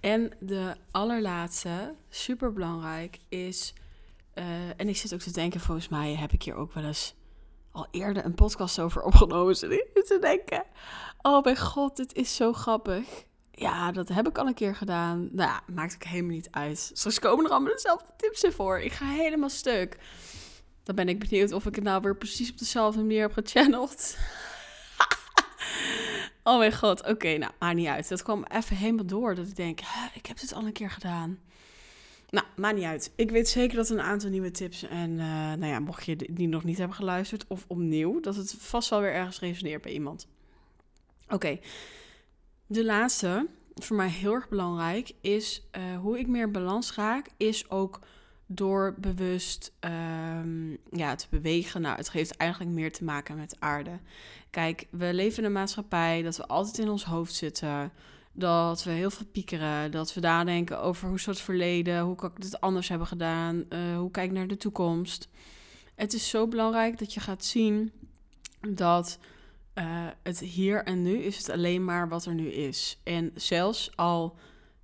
en 0.00 0.32
de 0.40 0.76
allerlaatste, 0.90 1.94
super 2.08 2.52
belangrijk, 2.52 3.18
is. 3.28 3.74
Uh, 4.34 4.68
en 4.80 4.88
ik 4.88 4.96
zit 4.96 5.14
ook 5.14 5.20
te 5.20 5.32
denken, 5.32 5.60
volgens 5.60 5.88
mij 5.88 6.14
heb 6.14 6.32
ik 6.32 6.42
hier 6.42 6.54
ook 6.54 6.72
wel 6.72 6.84
eens 6.84 7.14
al 7.76 7.86
eerder 7.90 8.24
een 8.24 8.34
podcast 8.34 8.80
over 8.80 9.02
opgenomen. 9.02 9.56
Zit 9.56 9.90
te 9.94 10.18
denken. 10.20 10.64
Oh 11.22 11.44
mijn 11.44 11.58
god, 11.58 11.96
dit 11.96 12.14
is 12.14 12.36
zo 12.36 12.52
grappig. 12.52 13.24
Ja, 13.50 13.92
dat 13.92 14.08
heb 14.08 14.28
ik 14.28 14.38
al 14.38 14.46
een 14.46 14.54
keer 14.54 14.74
gedaan. 14.74 15.28
Nou, 15.32 15.60
maakt 15.66 15.94
ook 15.94 16.04
helemaal 16.04 16.30
niet 16.30 16.48
uit. 16.50 16.90
Straks 16.92 17.18
komen 17.18 17.44
er 17.44 17.50
allemaal 17.50 17.72
dezelfde 17.72 18.06
tips 18.16 18.42
in 18.42 18.52
voor. 18.52 18.80
Ik 18.80 18.92
ga 18.92 19.06
helemaal 19.06 19.48
stuk. 19.48 19.98
Dan 20.82 20.94
ben 20.94 21.08
ik 21.08 21.18
benieuwd 21.18 21.52
of 21.52 21.66
ik 21.66 21.74
het 21.74 21.84
nou 21.84 22.02
weer 22.02 22.16
precies 22.16 22.50
op 22.50 22.58
dezelfde 22.58 23.00
manier 23.00 23.20
heb 23.20 23.32
gechanneld. 23.32 24.16
oh 26.44 26.58
mijn 26.58 26.76
god, 26.76 27.06
oké, 27.06 27.36
nou, 27.36 27.52
maakt 27.58 27.76
niet 27.76 27.86
uit. 27.86 28.08
Dat 28.08 28.22
kwam 28.22 28.44
even 28.44 28.76
helemaal 28.76 29.06
door 29.06 29.34
dat 29.34 29.46
ik 29.46 29.56
denk, 29.56 29.80
ik 30.14 30.26
heb 30.26 30.40
dit 30.40 30.54
al 30.54 30.66
een 30.66 30.72
keer 30.72 30.90
gedaan. 30.90 31.38
Nou, 32.36 32.48
maakt 32.56 32.74
niet 32.74 32.84
uit. 32.84 33.12
Ik 33.14 33.30
weet 33.30 33.48
zeker 33.48 33.76
dat 33.76 33.88
een 33.88 34.00
aantal 34.00 34.30
nieuwe 34.30 34.50
tips. 34.50 34.82
En 34.82 35.10
uh, 35.10 35.18
nou 35.52 35.66
ja, 35.66 35.80
mocht 35.80 36.04
je 36.04 36.16
die 36.16 36.48
nog 36.48 36.64
niet 36.64 36.78
hebben 36.78 36.96
geluisterd 36.96 37.44
of 37.46 37.64
opnieuw, 37.66 38.20
dat 38.20 38.36
het 38.36 38.54
vast 38.58 38.90
wel 38.90 39.00
weer 39.00 39.12
ergens 39.12 39.40
resoneert 39.40 39.82
bij 39.82 39.92
iemand. 39.92 40.28
Oké, 41.28 41.58
de 42.66 42.84
laatste, 42.84 43.46
voor 43.74 43.96
mij 43.96 44.08
heel 44.08 44.32
erg 44.32 44.48
belangrijk, 44.48 45.12
is 45.20 45.68
uh, 45.76 45.98
hoe 45.98 46.18
ik 46.18 46.26
meer 46.26 46.50
balans 46.50 46.94
raak, 46.94 47.28
is 47.36 47.70
ook 47.70 48.00
door 48.46 48.94
bewust 48.98 49.72
um, 49.80 50.78
ja, 50.90 51.14
te 51.14 51.26
bewegen. 51.30 51.80
Nou, 51.80 51.96
het 51.96 52.12
heeft 52.12 52.36
eigenlijk 52.36 52.70
meer 52.70 52.92
te 52.92 53.04
maken 53.04 53.36
met 53.36 53.56
aarde. 53.58 53.98
Kijk, 54.50 54.86
we 54.90 55.14
leven 55.14 55.38
in 55.38 55.44
een 55.44 55.52
maatschappij 55.52 56.22
dat 56.22 56.36
we 56.36 56.46
altijd 56.46 56.78
in 56.78 56.88
ons 56.88 57.04
hoofd 57.04 57.34
zitten. 57.34 57.92
Dat 58.38 58.84
we 58.84 58.90
heel 58.90 59.10
veel 59.10 59.26
piekeren. 59.26 59.90
Dat 59.90 60.14
we 60.14 60.20
nadenken 60.20 60.80
over 60.80 61.06
hoe 61.06 61.16
is 61.16 61.26
het 61.26 61.40
verleden. 61.40 62.00
Hoe 62.00 62.14
kan 62.14 62.30
ik 62.30 62.40
dit 62.40 62.60
anders 62.60 62.88
hebben 62.88 63.06
gedaan? 63.06 63.64
Uh, 63.68 63.96
hoe 63.96 64.10
kijk 64.10 64.26
ik 64.30 64.36
naar 64.36 64.46
de 64.46 64.56
toekomst? 64.56 65.28
Het 65.94 66.12
is 66.12 66.28
zo 66.28 66.48
belangrijk 66.48 66.98
dat 66.98 67.14
je 67.14 67.20
gaat 67.20 67.44
zien 67.44 67.92
dat 68.60 69.18
uh, 69.74 70.06
het 70.22 70.38
hier 70.38 70.84
en 70.84 71.02
nu 71.02 71.16
is 71.16 71.36
het 71.36 71.50
alleen 71.50 71.84
maar 71.84 72.08
wat 72.08 72.24
er 72.24 72.34
nu 72.34 72.48
is. 72.48 73.00
En 73.02 73.30
zelfs 73.34 73.96
al 73.96 74.36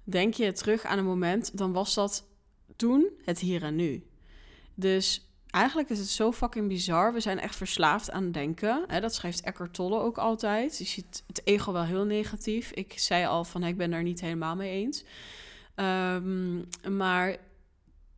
denk 0.04 0.34
je 0.34 0.52
terug 0.52 0.84
aan 0.84 0.98
een 0.98 1.04
moment, 1.04 1.58
dan 1.58 1.72
was 1.72 1.94
dat 1.94 2.26
toen 2.76 3.08
het 3.24 3.38
hier 3.38 3.62
en 3.62 3.76
nu. 3.76 4.06
Dus 4.74 5.31
eigenlijk 5.52 5.90
is 5.90 5.98
het 5.98 6.08
zo 6.08 6.32
fucking 6.32 6.68
bizar. 6.68 7.12
We 7.12 7.20
zijn 7.20 7.40
echt 7.40 7.56
verslaafd 7.56 8.10
aan 8.10 8.32
denken. 8.32 8.84
Hè, 8.86 9.00
dat 9.00 9.14
schrijft 9.14 9.40
Eckhart 9.40 9.74
Tolle 9.74 10.00
ook 10.00 10.18
altijd. 10.18 10.78
Je 10.78 10.84
ziet 10.84 11.22
het 11.26 11.40
ego 11.44 11.72
wel 11.72 11.84
heel 11.84 12.04
negatief. 12.04 12.70
Ik 12.70 12.98
zei 12.98 13.26
al 13.26 13.44
van, 13.44 13.64
ik 13.64 13.76
ben 13.76 13.90
daar 13.90 14.02
niet 14.02 14.20
helemaal 14.20 14.56
mee 14.56 14.70
eens. 14.70 15.04
Um, 15.76 16.68
maar 16.90 17.36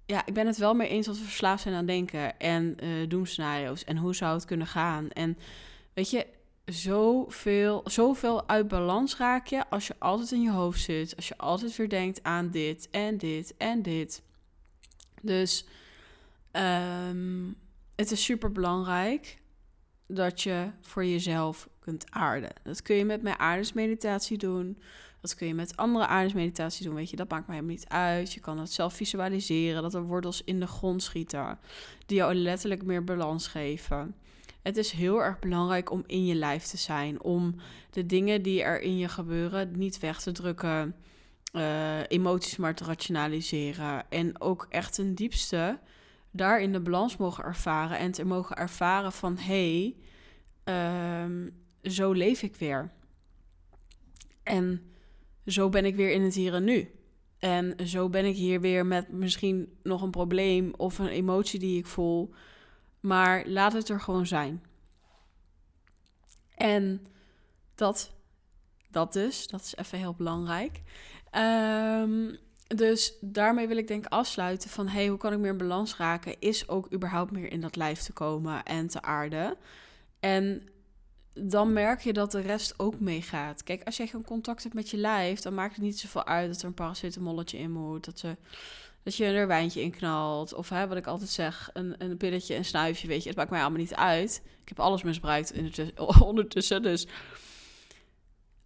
ja, 0.06 0.26
ik 0.26 0.34
ben 0.34 0.46
het 0.46 0.56
wel 0.56 0.74
mee 0.74 0.88
eens 0.88 1.06
dat 1.06 1.18
we 1.18 1.24
verslaafd 1.24 1.62
zijn 1.62 1.74
aan 1.74 1.86
denken 1.86 2.38
en 2.38 2.76
uh, 2.82 3.08
doemscenario's. 3.08 3.84
En 3.84 3.96
hoe 3.96 4.14
zou 4.14 4.34
het 4.34 4.44
kunnen 4.44 4.66
gaan? 4.66 5.10
En 5.10 5.38
weet 5.94 6.10
je, 6.10 6.26
zoveel, 6.64 7.80
zoveel 7.84 8.48
uit 8.48 8.68
balans 8.68 9.16
raak 9.16 9.46
je 9.46 9.70
als 9.70 9.86
je 9.86 9.94
altijd 9.98 10.30
in 10.30 10.42
je 10.42 10.50
hoofd 10.50 10.80
zit. 10.80 11.16
Als 11.16 11.28
je 11.28 11.38
altijd 11.38 11.76
weer 11.76 11.88
denkt 11.88 12.22
aan 12.22 12.50
dit 12.50 12.88
en 12.90 13.18
dit 13.18 13.54
en 13.56 13.82
dit. 13.82 14.22
Dus 15.20 15.66
um, 16.56 17.56
het 17.96 18.10
is 18.10 18.24
super 18.24 18.52
belangrijk 18.52 19.38
dat 20.06 20.42
je 20.42 20.70
voor 20.80 21.04
jezelf 21.04 21.68
kunt 21.78 22.10
aarden. 22.10 22.50
Dat 22.62 22.82
kun 22.82 22.96
je 22.96 23.04
met 23.04 23.22
mijn 23.22 23.38
aardesmeditatie 23.38 24.38
doen. 24.38 24.78
Dat 25.20 25.34
kun 25.34 25.46
je 25.46 25.54
met 25.54 25.76
andere 25.76 26.06
aardesmeditatie 26.06 26.86
doen. 26.86 26.94
Weet 26.94 27.10
je, 27.10 27.16
dat 27.16 27.30
maakt 27.30 27.46
mij 27.46 27.56
helemaal 27.56 27.76
niet 27.76 27.88
uit. 27.88 28.32
Je 28.32 28.40
kan 28.40 28.58
het 28.58 28.72
zelf 28.72 28.94
visualiseren. 28.94 29.82
Dat 29.82 29.94
er 29.94 30.02
wortels 30.02 30.44
in 30.44 30.60
de 30.60 30.66
grond 30.66 31.02
schieten. 31.02 31.58
Die 32.06 32.16
jou 32.16 32.34
letterlijk 32.34 32.82
meer 32.82 33.04
balans 33.04 33.46
geven. 33.46 34.14
Het 34.62 34.76
is 34.76 34.90
heel 34.90 35.22
erg 35.22 35.38
belangrijk 35.38 35.90
om 35.90 36.04
in 36.06 36.26
je 36.26 36.34
lijf 36.34 36.64
te 36.64 36.76
zijn. 36.76 37.22
Om 37.22 37.54
de 37.90 38.06
dingen 38.06 38.42
die 38.42 38.62
er 38.62 38.80
in 38.80 38.98
je 38.98 39.08
gebeuren 39.08 39.78
niet 39.78 39.98
weg 39.98 40.20
te 40.20 40.32
drukken. 40.32 40.96
Uh, 41.52 42.00
emoties 42.08 42.56
maar 42.56 42.74
te 42.74 42.84
rationaliseren. 42.84 44.10
En 44.10 44.40
ook 44.40 44.66
echt 44.70 44.98
een 44.98 45.14
diepste 45.14 45.78
daarin 46.34 46.72
de 46.72 46.80
balans 46.80 47.16
mogen 47.16 47.44
ervaren. 47.44 47.98
En 47.98 48.10
te 48.10 48.24
mogen 48.24 48.56
ervaren 48.56 49.12
van 49.12 49.38
hé, 49.38 49.94
hey, 50.64 51.22
um, 51.24 51.62
zo 51.82 52.12
leef 52.12 52.42
ik 52.42 52.56
weer. 52.56 52.92
En 54.42 54.92
zo 55.46 55.68
ben 55.68 55.84
ik 55.84 55.96
weer 55.96 56.10
in 56.10 56.22
het 56.22 56.34
hier 56.34 56.54
en 56.54 56.64
nu. 56.64 56.90
En 57.38 57.86
zo 57.86 58.08
ben 58.08 58.24
ik 58.24 58.36
hier 58.36 58.60
weer 58.60 58.86
met 58.86 59.12
misschien 59.12 59.78
nog 59.82 60.02
een 60.02 60.10
probleem 60.10 60.74
of 60.76 60.98
een 60.98 61.08
emotie 61.08 61.58
die 61.58 61.78
ik 61.78 61.86
voel. 61.86 62.34
Maar 63.00 63.46
laat 63.46 63.72
het 63.72 63.88
er 63.88 64.00
gewoon 64.00 64.26
zijn. 64.26 64.62
En 66.54 67.06
dat, 67.74 68.14
dat 68.90 69.12
dus, 69.12 69.46
dat 69.46 69.60
is 69.60 69.76
even 69.76 69.98
heel 69.98 70.14
belangrijk. 70.14 70.82
Um, 71.32 72.36
dus 72.66 73.14
daarmee 73.20 73.68
wil 73.68 73.76
ik 73.76 73.88
denk 73.88 74.06
afsluiten 74.06 74.70
van... 74.70 74.88
hey, 74.88 75.06
hoe 75.06 75.18
kan 75.18 75.32
ik 75.32 75.38
meer 75.38 75.50
in 75.50 75.56
balans 75.56 75.96
raken? 75.96 76.40
Is 76.40 76.68
ook 76.68 76.92
überhaupt 76.92 77.30
meer 77.30 77.52
in 77.52 77.60
dat 77.60 77.76
lijf 77.76 78.00
te 78.00 78.12
komen 78.12 78.62
en 78.62 78.86
te 78.86 79.02
aarden. 79.02 79.56
En 80.20 80.68
dan 81.32 81.72
merk 81.72 82.00
je 82.00 82.12
dat 82.12 82.30
de 82.30 82.40
rest 82.40 82.74
ook 82.76 83.00
meegaat. 83.00 83.62
Kijk, 83.62 83.82
als 83.82 83.96
je 83.96 84.06
geen 84.06 84.24
contact 84.24 84.62
hebt 84.62 84.74
met 84.74 84.90
je 84.90 84.96
lijf... 84.96 85.40
dan 85.40 85.54
maakt 85.54 85.74
het 85.74 85.84
niet 85.84 85.98
zoveel 85.98 86.24
uit 86.24 86.48
dat 86.52 86.60
er 86.60 86.66
een 86.66 86.74
paracetamolletje 86.74 87.58
in 87.58 87.72
moet... 87.72 88.04
dat 88.04 88.18
ze 88.18 88.36
dat 89.02 89.16
je 89.16 89.24
er 89.24 89.40
een 89.42 89.46
wijntje 89.46 89.82
in 89.82 89.90
knalt. 89.90 90.54
Of 90.54 90.68
hè, 90.68 90.88
wat 90.88 90.96
ik 90.96 91.06
altijd 91.06 91.30
zeg, 91.30 91.70
een, 91.72 91.94
een 91.98 92.16
pilletje, 92.16 92.54
een 92.54 92.64
snuifje, 92.64 93.08
weet 93.08 93.22
je. 93.22 93.28
Het 93.28 93.38
maakt 93.38 93.50
mij 93.50 93.60
allemaal 93.60 93.78
niet 93.78 93.94
uit. 93.94 94.42
Ik 94.62 94.68
heb 94.68 94.80
alles 94.80 95.02
misbruikt 95.02 95.52
ondertussen, 96.20 96.82
dus... 96.92 97.06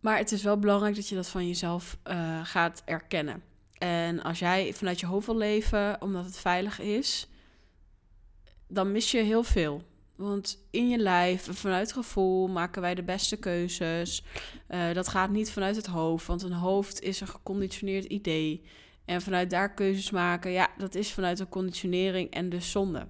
Maar 0.00 0.18
het 0.18 0.32
is 0.32 0.42
wel 0.42 0.58
belangrijk 0.58 0.94
dat 0.94 1.08
je 1.08 1.14
dat 1.14 1.28
van 1.28 1.46
jezelf 1.46 1.98
uh, 2.04 2.40
gaat 2.44 2.82
erkennen. 2.84 3.42
En 3.78 4.22
als 4.22 4.38
jij 4.38 4.74
vanuit 4.74 5.00
je 5.00 5.06
hoofd 5.06 5.26
wil 5.26 5.36
leven, 5.36 6.02
omdat 6.02 6.24
het 6.24 6.38
veilig 6.38 6.80
is, 6.80 7.28
dan 8.68 8.92
mis 8.92 9.10
je 9.10 9.18
heel 9.18 9.42
veel. 9.42 9.82
Want 10.16 10.66
in 10.70 10.88
je 10.88 10.98
lijf, 10.98 11.48
vanuit 11.50 11.92
gevoel, 11.92 12.48
maken 12.48 12.82
wij 12.82 12.94
de 12.94 13.02
beste 13.02 13.36
keuzes. 13.36 14.24
Uh, 14.68 14.92
dat 14.92 15.08
gaat 15.08 15.30
niet 15.30 15.50
vanuit 15.50 15.76
het 15.76 15.86
hoofd, 15.86 16.26
want 16.26 16.42
een 16.42 16.52
hoofd 16.52 17.00
is 17.00 17.20
een 17.20 17.28
geconditioneerd 17.28 18.04
idee. 18.04 18.62
En 19.04 19.22
vanuit 19.22 19.50
daar 19.50 19.74
keuzes 19.74 20.10
maken, 20.10 20.50
ja, 20.50 20.68
dat 20.78 20.94
is 20.94 21.12
vanuit 21.12 21.38
een 21.38 21.48
conditionering 21.48 22.30
en 22.30 22.48
dus 22.48 22.70
zonde. 22.70 23.08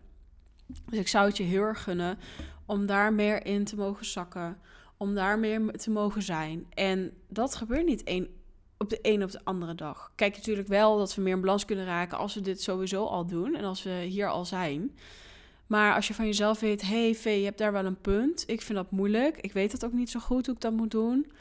Dus 0.66 0.98
ik 0.98 1.08
zou 1.08 1.26
het 1.26 1.36
je 1.36 1.42
heel 1.42 1.62
erg 1.62 1.82
gunnen 1.82 2.18
om 2.66 2.86
daar 2.86 3.12
meer 3.12 3.46
in 3.46 3.64
te 3.64 3.76
mogen 3.76 4.06
zakken. 4.06 4.58
Om 4.96 5.14
daar 5.14 5.38
meer 5.38 5.72
te 5.72 5.90
mogen 5.90 6.22
zijn. 6.22 6.66
En 6.74 7.12
dat 7.28 7.54
gebeurt 7.54 7.86
niet 7.86 8.02
één 8.02 8.28
op 8.78 8.90
de 8.90 8.98
een 9.02 9.22
op 9.22 9.30
de 9.30 9.40
andere 9.44 9.74
dag. 9.74 10.12
Kijk 10.14 10.36
natuurlijk 10.36 10.68
wel 10.68 10.98
dat 10.98 11.14
we 11.14 11.22
meer 11.22 11.34
in 11.34 11.40
balans 11.40 11.64
kunnen 11.64 11.84
raken 11.84 12.18
als 12.18 12.34
we 12.34 12.40
dit 12.40 12.62
sowieso 12.62 13.04
al 13.04 13.26
doen 13.26 13.54
en 13.54 13.64
als 13.64 13.82
we 13.82 13.90
hier 13.90 14.28
al 14.28 14.44
zijn. 14.44 14.96
Maar 15.66 15.94
als 15.94 16.08
je 16.08 16.14
van 16.14 16.26
jezelf 16.26 16.60
weet, 16.60 16.82
hey 16.82 17.14
Vee, 17.14 17.38
je 17.38 17.44
hebt 17.44 17.58
daar 17.58 17.72
wel 17.72 17.84
een 17.84 18.00
punt. 18.00 18.44
Ik 18.46 18.62
vind 18.62 18.78
dat 18.78 18.90
moeilijk. 18.90 19.36
Ik 19.36 19.52
weet 19.52 19.72
het 19.72 19.84
ook 19.84 19.92
niet 19.92 20.10
zo 20.10 20.20
goed 20.20 20.46
hoe 20.46 20.54
ik 20.54 20.60
dat 20.60 20.72
moet 20.72 20.90
doen. 20.90 21.32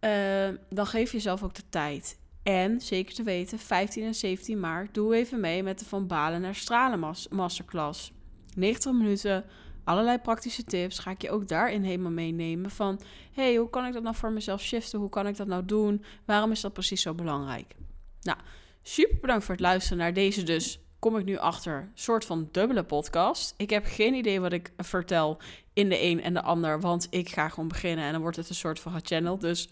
Uh, 0.00 0.48
dan 0.70 0.86
geef 0.86 1.12
jezelf 1.12 1.42
ook 1.42 1.54
de 1.54 1.68
tijd. 1.68 2.18
En 2.42 2.80
zeker 2.80 3.14
te 3.14 3.22
weten, 3.22 3.58
15 3.58 4.04
en 4.04 4.14
17 4.14 4.60
maart, 4.60 4.94
doe 4.94 5.14
even 5.14 5.40
mee 5.40 5.62
met 5.62 5.78
de 5.78 5.84
Van 5.84 6.06
Balen 6.06 6.40
naar 6.40 6.54
Stralen 6.54 7.14
Masterclass. 7.30 8.12
90 8.54 8.92
minuten, 8.92 9.44
allerlei 9.88 10.18
praktische 10.18 10.64
tips. 10.64 10.98
Ga 10.98 11.10
ik 11.10 11.22
je 11.22 11.30
ook 11.30 11.48
daarin 11.48 11.82
helemaal 11.82 12.10
meenemen 12.10 12.70
van... 12.70 13.00
hey, 13.32 13.56
hoe 13.56 13.70
kan 13.70 13.86
ik 13.86 13.92
dat 13.92 14.02
nou 14.02 14.14
voor 14.14 14.32
mezelf 14.32 14.60
shiften? 14.60 14.98
Hoe 14.98 15.08
kan 15.08 15.26
ik 15.26 15.36
dat 15.36 15.46
nou 15.46 15.64
doen? 15.64 16.04
Waarom 16.24 16.50
is 16.50 16.60
dat 16.60 16.72
precies 16.72 17.02
zo 17.02 17.14
belangrijk? 17.14 17.74
Nou, 18.20 18.38
super 18.82 19.18
bedankt 19.20 19.44
voor 19.44 19.54
het 19.54 19.62
luisteren 19.62 19.98
naar 19.98 20.12
deze 20.12 20.42
dus... 20.42 20.80
kom 20.98 21.16
ik 21.16 21.24
nu 21.24 21.36
achter, 21.36 21.90
soort 21.94 22.24
van 22.24 22.48
dubbele 22.52 22.84
podcast. 22.84 23.54
Ik 23.56 23.70
heb 23.70 23.84
geen 23.86 24.14
idee 24.14 24.40
wat 24.40 24.52
ik 24.52 24.72
vertel 24.76 25.38
in 25.72 25.88
de 25.88 26.02
een 26.02 26.22
en 26.22 26.34
de 26.34 26.42
ander... 26.42 26.80
want 26.80 27.06
ik 27.10 27.28
ga 27.28 27.48
gewoon 27.48 27.68
beginnen 27.68 28.04
en 28.04 28.12
dan 28.12 28.20
wordt 28.20 28.36
het 28.36 28.48
een 28.48 28.54
soort 28.54 28.80
van 28.80 29.00
channel. 29.02 29.38
Dus 29.38 29.68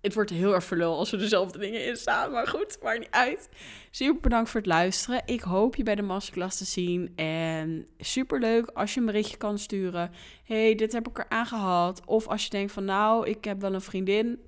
het 0.00 0.14
wordt 0.14 0.30
heel 0.30 0.54
erg 0.54 0.64
verlul 0.64 0.98
als 0.98 1.12
er 1.12 1.18
dezelfde 1.18 1.58
dingen 1.58 1.86
in 1.86 1.96
staan. 1.96 2.30
Maar 2.30 2.46
goed, 2.46 2.78
maakt 2.82 2.98
niet 2.98 3.10
uit. 3.10 3.48
Super 3.90 4.20
bedankt 4.20 4.50
voor 4.50 4.60
het 4.60 4.68
luisteren. 4.68 5.22
Ik 5.24 5.40
hoop 5.40 5.76
je 5.76 5.82
bij 5.82 5.94
de 5.94 6.02
masterclass 6.02 6.58
te 6.58 6.64
zien. 6.64 7.12
En 7.16 7.86
super 7.98 8.40
leuk 8.40 8.70
als 8.70 8.94
je 8.94 9.00
een 9.00 9.06
berichtje 9.06 9.36
kan 9.36 9.58
sturen. 9.58 10.10
hey, 10.44 10.74
dit 10.74 10.92
heb 10.92 11.08
ik 11.08 11.18
er 11.18 11.28
aangehad. 11.28 12.02
Of 12.06 12.26
als 12.26 12.44
je 12.44 12.50
denkt 12.50 12.72
van 12.72 12.84
nou, 12.84 13.28
ik 13.28 13.44
heb 13.44 13.60
wel 13.60 13.74
een 13.74 13.80
vriendin. 13.80 14.40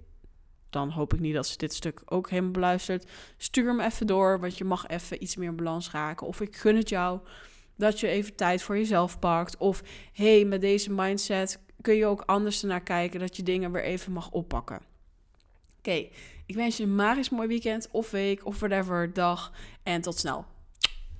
Dan 0.71 0.91
hoop 0.91 1.15
ik 1.15 1.21
niet 1.21 1.35
dat 1.35 1.47
ze 1.47 1.57
dit 1.57 1.75
stuk 1.75 2.03
ook 2.05 2.31
helemaal 2.31 2.51
beluistert. 2.51 3.11
Stuur 3.37 3.67
hem 3.67 3.81
even 3.81 4.07
door, 4.07 4.41
want 4.41 4.59
je 4.59 4.65
mag 4.65 4.87
even 4.87 5.23
iets 5.23 5.37
meer 5.37 5.49
in 5.49 5.57
balans 5.57 5.91
raken. 5.91 6.27
Of 6.27 6.41
ik 6.41 6.57
gun 6.57 6.77
het 6.77 6.89
jou 6.89 7.21
dat 7.77 8.01
je 8.01 8.09
even 8.09 8.35
tijd 8.35 8.63
voor 8.63 8.77
jezelf 8.77 9.19
pakt. 9.19 9.57
Of 9.57 9.83
hey, 10.13 10.45
met 10.45 10.61
deze 10.61 10.93
mindset 10.93 11.59
kun 11.81 11.95
je 11.95 12.07
ook 12.07 12.23
anders 12.27 12.63
ernaar 12.63 12.83
kijken. 12.83 13.21
Dat 13.21 13.37
je 13.37 13.43
dingen 13.43 13.73
weer 13.73 13.85
even 13.85 14.13
mag 14.13 14.31
oppakken. 14.31 14.90
Oké, 15.81 16.09
ik 16.47 16.55
wens 16.55 16.77
je 16.77 16.83
een 16.83 16.95
magisch 16.95 17.31
mooi 17.31 17.49
weekend 17.49 17.89
of 17.91 18.11
week 18.11 18.47
of 18.47 18.59
whatever 18.59 19.13
dag. 19.13 19.53
En 19.83 20.01
tot 20.01 20.19
snel. 20.19 20.45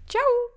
Ciao! 0.05 0.50